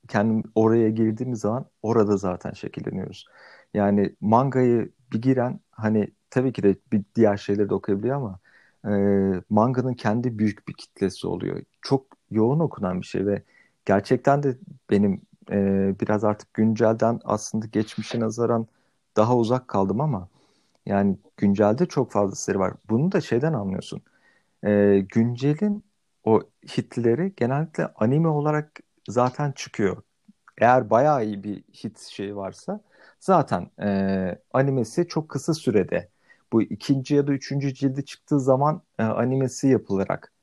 kendim 0.08 0.44
oraya 0.56 0.90
girdiğimiz 0.90 1.40
zaman 1.40 1.66
orada 1.82 2.18
zaten 2.18 2.52
şekilleniyoruz. 2.52 3.26
Yani 3.74 4.16
mangayı 4.22 4.92
bir 5.14 5.22
giren 5.22 5.60
hani 5.72 6.08
tabii 6.30 6.54
ki 6.54 6.64
de 6.64 6.76
bir 6.92 7.04
diğer 7.16 7.38
şeyleri 7.38 7.70
de 7.70 7.74
okuyabiliyor 7.74 8.16
ama 8.18 8.40
e, 8.88 9.42
manganın 9.50 9.94
kendi 9.94 10.40
büyük 10.40 10.68
bir 10.68 10.74
kitlesi 10.74 11.28
oluyor. 11.28 11.62
Çok 11.82 12.06
yoğun 12.32 12.60
okunan 12.60 13.02
bir 13.02 13.06
şey 13.06 13.26
ve 13.26 13.44
gerçekten 13.86 14.44
de 14.44 14.58
benim 14.90 15.22
e, 15.52 15.96
biraz 16.02 16.24
artık 16.24 16.54
güncelden 16.54 17.20
aslında 17.24 17.66
geçmişe 17.66 18.20
nazaran 18.20 18.68
daha 19.18 19.38
uzak 19.38 19.68
kaldım 19.68 20.02
ama 20.02 20.28
yani 20.86 21.18
güncelde 21.38 21.86
çok 21.86 22.12
fazla 22.12 22.36
seri 22.36 22.60
var. 22.60 22.74
Bunu 22.90 23.12
da 23.12 23.22
şeyden 23.22 23.54
anlıyorsun. 23.54 24.02
E, 24.66 25.00
güncelin 25.10 25.84
o 26.24 26.42
hitleri 26.78 27.34
genellikle 27.38 27.88
anime 27.96 28.28
olarak 28.28 28.80
zaten 29.10 29.52
çıkıyor. 29.52 29.98
Eğer 30.58 30.90
bayağı 30.90 31.26
iyi 31.26 31.44
bir 31.44 31.58
hit 31.64 32.00
şeyi 32.00 32.36
varsa 32.36 32.82
zaten 33.22 33.70
e, 33.82 34.40
animesi 34.54 35.08
çok 35.08 35.30
kısa 35.30 35.54
sürede 35.54 36.10
bu 36.54 36.62
ikinci 36.62 37.16
ya 37.16 37.28
da 37.28 37.32
üçüncü 37.32 37.74
cildi 37.74 38.06
çıktığı 38.06 38.40
zaman 38.40 38.82
e, 39.00 39.04
animesi 39.04 39.68
yapılarak 39.68 40.34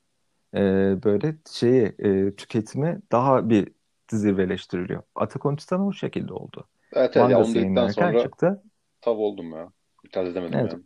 e, 0.54 0.60
böyle 1.04 1.36
şeyi 1.50 1.94
e, 1.98 2.34
tüketimi 2.34 3.00
daha 3.12 3.50
bir 3.50 3.72
zirveleştiriliyor. 4.12 5.02
Attack 5.14 5.46
on 5.46 5.56
Titan 5.56 5.80
o 5.80 5.92
şekilde 5.92 6.32
oldu. 6.32 6.68
Evet 6.92 7.16
evet 7.16 7.30
ya 7.30 7.38
onu 7.38 7.54
dedikten 7.54 7.88
sonra 7.88 8.22
çıktı. 8.22 8.62
tav 9.00 9.16
oldum 9.16 9.52
ya. 9.52 9.72
İtiraz 10.04 10.28
edemedim 10.28 10.58
evet. 10.58 10.72
yani. 10.72 10.84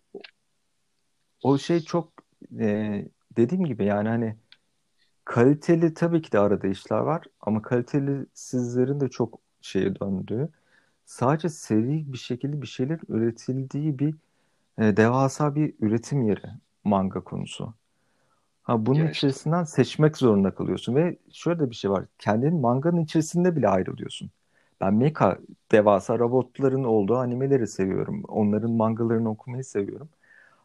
O 1.42 1.59
şey 1.59 1.81
çok 1.81 2.12
e, 2.61 3.05
dediğim 3.37 3.64
gibi 3.64 3.85
yani 3.85 4.09
hani 4.09 4.37
kaliteli 5.24 5.94
tabii 5.94 6.22
ki 6.22 6.33
de 6.33 6.38
arada 6.38 6.66
işler 6.68 6.98
var 6.98 7.24
ama 7.40 7.62
kaliteli 7.62 8.26
sizlerin 8.35 9.00
de 9.00 9.09
çok 9.09 9.40
şeye 9.61 10.00
döndüğü 10.00 10.48
sadece 11.04 11.48
seri 11.48 12.12
bir 12.12 12.18
şekilde 12.18 12.62
bir 12.62 12.66
şeyler 12.66 13.00
üretildiği 13.08 13.98
bir 13.98 14.14
e, 14.78 14.96
devasa 14.96 15.54
bir 15.54 15.74
üretim 15.80 16.22
yeri 16.28 16.46
manga 16.84 17.20
konusu. 17.20 17.74
Ha 18.62 18.86
bunun 18.86 19.04
ya 19.04 19.10
işte. 19.10 19.28
içerisinden 19.28 19.64
seçmek 19.64 20.16
zorunda 20.16 20.54
kalıyorsun 20.54 20.94
ve 20.94 21.16
şöyle 21.32 21.60
de 21.60 21.70
bir 21.70 21.74
şey 21.74 21.90
var. 21.90 22.04
Kendin 22.18 22.60
manganın 22.60 23.00
içerisinde 23.04 23.56
bile 23.56 23.68
ayrılıyorsun. 23.68 24.30
Ben 24.80 24.94
mecha 24.94 25.38
devasa 25.72 26.18
robotların 26.18 26.84
olduğu 26.84 27.16
animeleri 27.16 27.66
seviyorum. 27.66 28.24
Onların 28.28 28.70
mangalarını 28.70 29.30
okumayı 29.30 29.64
seviyorum. 29.64 30.08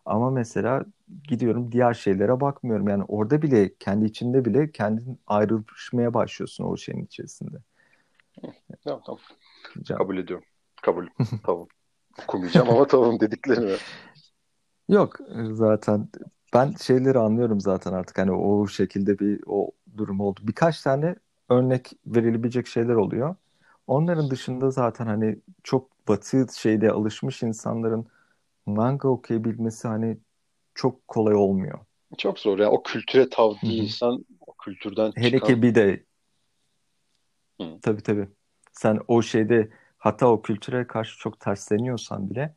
Ama 0.06 0.32
mesela 0.32 0.86
gidiyorum 1.28 1.72
diğer 1.72 1.94
şeylere 1.94 2.42
bakmıyorum. 2.42 2.88
Yani 2.88 3.04
orada 3.08 3.42
bile 3.42 3.72
kendi 3.80 4.06
içinde 4.06 4.46
bile 4.46 4.72
kendin 4.72 5.20
ayrışmaya 5.28 6.14
başlıyorsun 6.14 6.64
o 6.64 6.78
şeyin 6.78 7.06
içerisinde. 7.06 7.58
Tamam 8.84 9.02
tamam. 9.06 9.20
Can. 9.82 9.98
Kabul 9.98 10.18
ediyorum. 10.18 10.46
Kabul. 10.82 11.08
tamam. 11.46 11.68
Okumayacağım 12.24 12.70
ama 12.70 12.88
tamam 12.88 13.20
dediklerini. 13.20 13.76
Yok 14.90 15.20
zaten 15.52 16.10
ben 16.54 16.74
şeyleri 16.82 17.20
anlıyorum 17.20 17.62
zaten 17.62 17.94
artık 17.94 18.18
hani 18.18 18.32
o 18.32 18.68
şekilde 18.68 19.20
bir 19.20 19.40
o 19.46 19.72
durum 19.98 20.20
oldu. 20.20 20.40
Birkaç 20.44 20.82
tane 20.82 21.16
örnek 21.50 21.92
verilebilecek 22.06 22.68
şeyler 22.68 22.96
oluyor. 22.96 23.36
Onların 23.88 24.30
dışında 24.30 24.72
zaten 24.72 25.06
hani 25.06 25.40
çok 25.64 26.08
batı 26.08 26.48
şeyde 26.58 26.92
alışmış 26.92 27.44
insanların 27.44 28.08
manga 28.66 29.08
okuyabilmesi 29.08 29.88
hani 29.88 30.18
çok 30.76 31.08
kolay 31.08 31.36
olmuyor. 31.36 31.80
Çok 32.18 32.40
zor 32.40 32.60
ya. 32.60 32.72
O 32.72 32.84
kültüre 32.84 33.30
tav 33.30 33.54
değilsen 33.64 34.26
o 34.48 34.54
kültürden 34.54 35.12
Hele 35.16 35.32
çıkan... 35.32 35.48
ki 35.48 35.62
bir 35.62 35.76
de 35.76 36.04
Hı. 37.62 37.80
tabii 37.82 38.04
tabii. 38.04 38.28
Sen 38.78 39.00
o 39.08 39.22
şeyde 39.22 39.70
hatta 39.98 40.28
o 40.28 40.42
kültüre 40.42 40.88
karşı 40.88 41.20
çok 41.20 41.40
tersleniyorsan 41.40 42.30
bile 42.30 42.56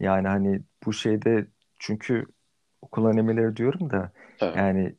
yani 0.00 0.28
hani 0.28 0.60
bu 0.86 0.92
şeyde 0.92 1.46
çünkü 1.78 2.26
okul 2.82 3.04
animeleri 3.04 3.56
diyorum 3.56 3.90
da 3.90 4.12
evet. 4.40 4.56
yani 4.56 4.94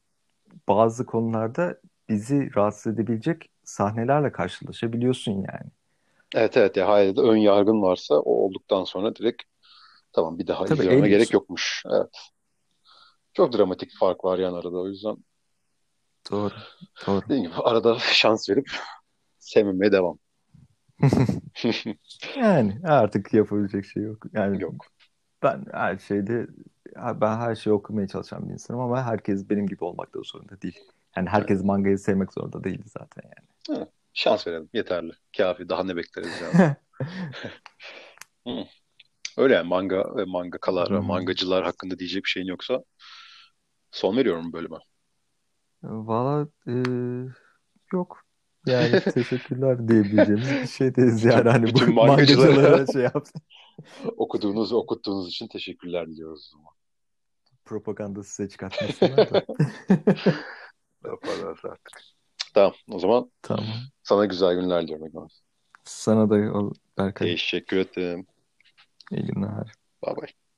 bazı 0.68 1.06
konularda 1.06 1.80
bizi 2.10 2.56
rahatsız 2.56 2.94
edebilecek 2.94 3.50
sahnelerle 3.64 4.32
karşılaşabiliyorsun 4.32 5.32
yani. 5.32 5.72
Evet 6.36 6.58
evet 6.58 6.78
ya 6.78 6.88
hayır 6.88 7.18
ön 7.18 7.38
yargın 7.38 7.82
varsa 7.82 8.16
o 8.16 8.32
olduktan 8.32 8.84
sonra 8.84 9.16
direkt 9.16 9.44
tamam 10.14 10.40
bir 10.40 10.48
daha 10.48 10.66
Tabii, 10.66 10.80
izlememe 10.80 11.10
gerek 11.10 11.34
yokmuş. 11.34 11.84
Evet. 11.92 12.10
Çok 13.34 13.54
dramatik 13.54 13.92
fark 14.00 14.26
var 14.26 14.40
yani 14.40 14.58
arada 14.58 14.78
o 14.78 14.88
yüzden. 14.88 15.18
Doğru. 16.32 16.54
Doğru. 17.08 17.22
Dediğim 17.22 17.44
gibi 17.44 17.54
arada 17.56 18.00
şans 18.00 18.50
verip 18.50 18.72
sevmemeye 19.40 19.92
devam. 19.92 20.20
yani 22.38 22.78
artık 22.84 23.34
yapabilecek 23.34 23.86
şey 23.86 24.04
yok. 24.04 24.26
Yani 24.34 24.62
yok. 24.62 24.86
Ben 25.44 25.66
her 25.72 25.98
şeyde 25.98 26.48
ben 26.96 27.38
her 27.38 27.56
şeyi 27.56 27.74
okumaya 27.74 28.08
çalışan 28.08 28.48
bir 28.48 28.54
insanım 28.54 28.82
ama 28.82 29.04
herkes 29.04 29.50
benim 29.50 29.68
gibi 29.68 29.84
olmak 29.84 30.14
da 30.16 30.20
zorunda 30.24 30.62
değil. 30.62 30.80
Yani 31.18 31.30
herkes 31.30 31.58
evet. 31.58 31.66
mangayı 31.66 31.98
sevmek 31.98 32.34
zorunda 32.34 32.64
değil 32.64 32.82
zaten 32.86 33.24
yani. 33.24 33.78
Evet. 33.80 33.90
Şans 34.14 34.48
verelim. 34.48 34.70
Yeterli. 34.74 35.12
Kafi. 35.38 35.70
Daha 35.70 35.84
ne 35.84 35.96
bekleriz 35.96 36.42
yani. 36.42 36.76
Öyle 39.38 39.54
yani 39.54 39.68
manga 39.68 40.16
ve 40.16 40.26
mangakalar 40.26 40.92
ve 40.92 41.00
mangacılar 41.00 41.66
hakkında 41.66 42.00
diyecek 42.00 42.24
bir 42.24 42.30
şeyin 42.30 42.48
yoksa 42.48 42.84
son 43.92 44.18
veriyorum 44.18 44.54
bölüme. 44.54 44.78
Valla 45.84 46.48
e, 46.68 46.74
yok. 47.94 48.29
Yani 48.66 49.00
teşekkürler 49.14 49.88
diyebileceğimiz 49.88 50.52
bir 50.64 50.68
şeydeyiz 50.68 51.26
yani. 51.26 51.50
Hani 51.50 51.76
bütün 51.76 51.88
bu 51.88 51.94
mangacılara 51.94 52.88
şey 52.88 53.02
yaptı. 53.02 53.32
okuduğunuz, 54.18 54.74
okuttuğunuz 54.74 55.30
için 55.30 55.48
teşekkürler 55.48 56.08
diliyoruz 56.08 56.52
o 56.54 56.58
zaman. 56.58 56.74
Propaganda 57.66 58.24
size 58.24 58.50
çıkartmasınlar 58.50 59.30
da. 59.30 59.46
Yaparlar 61.06 61.60
artık. 61.64 62.02
Tamam 62.54 62.74
o 62.92 63.00
zaman 63.00 63.32
tamam. 63.42 63.66
sana 64.04 64.26
güzel 64.26 64.56
günler 64.56 64.84
diliyorum. 64.84 65.28
Sana 65.84 66.30
da 66.30 66.72
Berkay. 66.98 67.28
Teşekkür 67.28 67.78
ederim. 67.78 68.28
İyi 69.12 69.26
günler. 69.26 69.72
Bye 70.06 70.16
bye. 70.16 70.49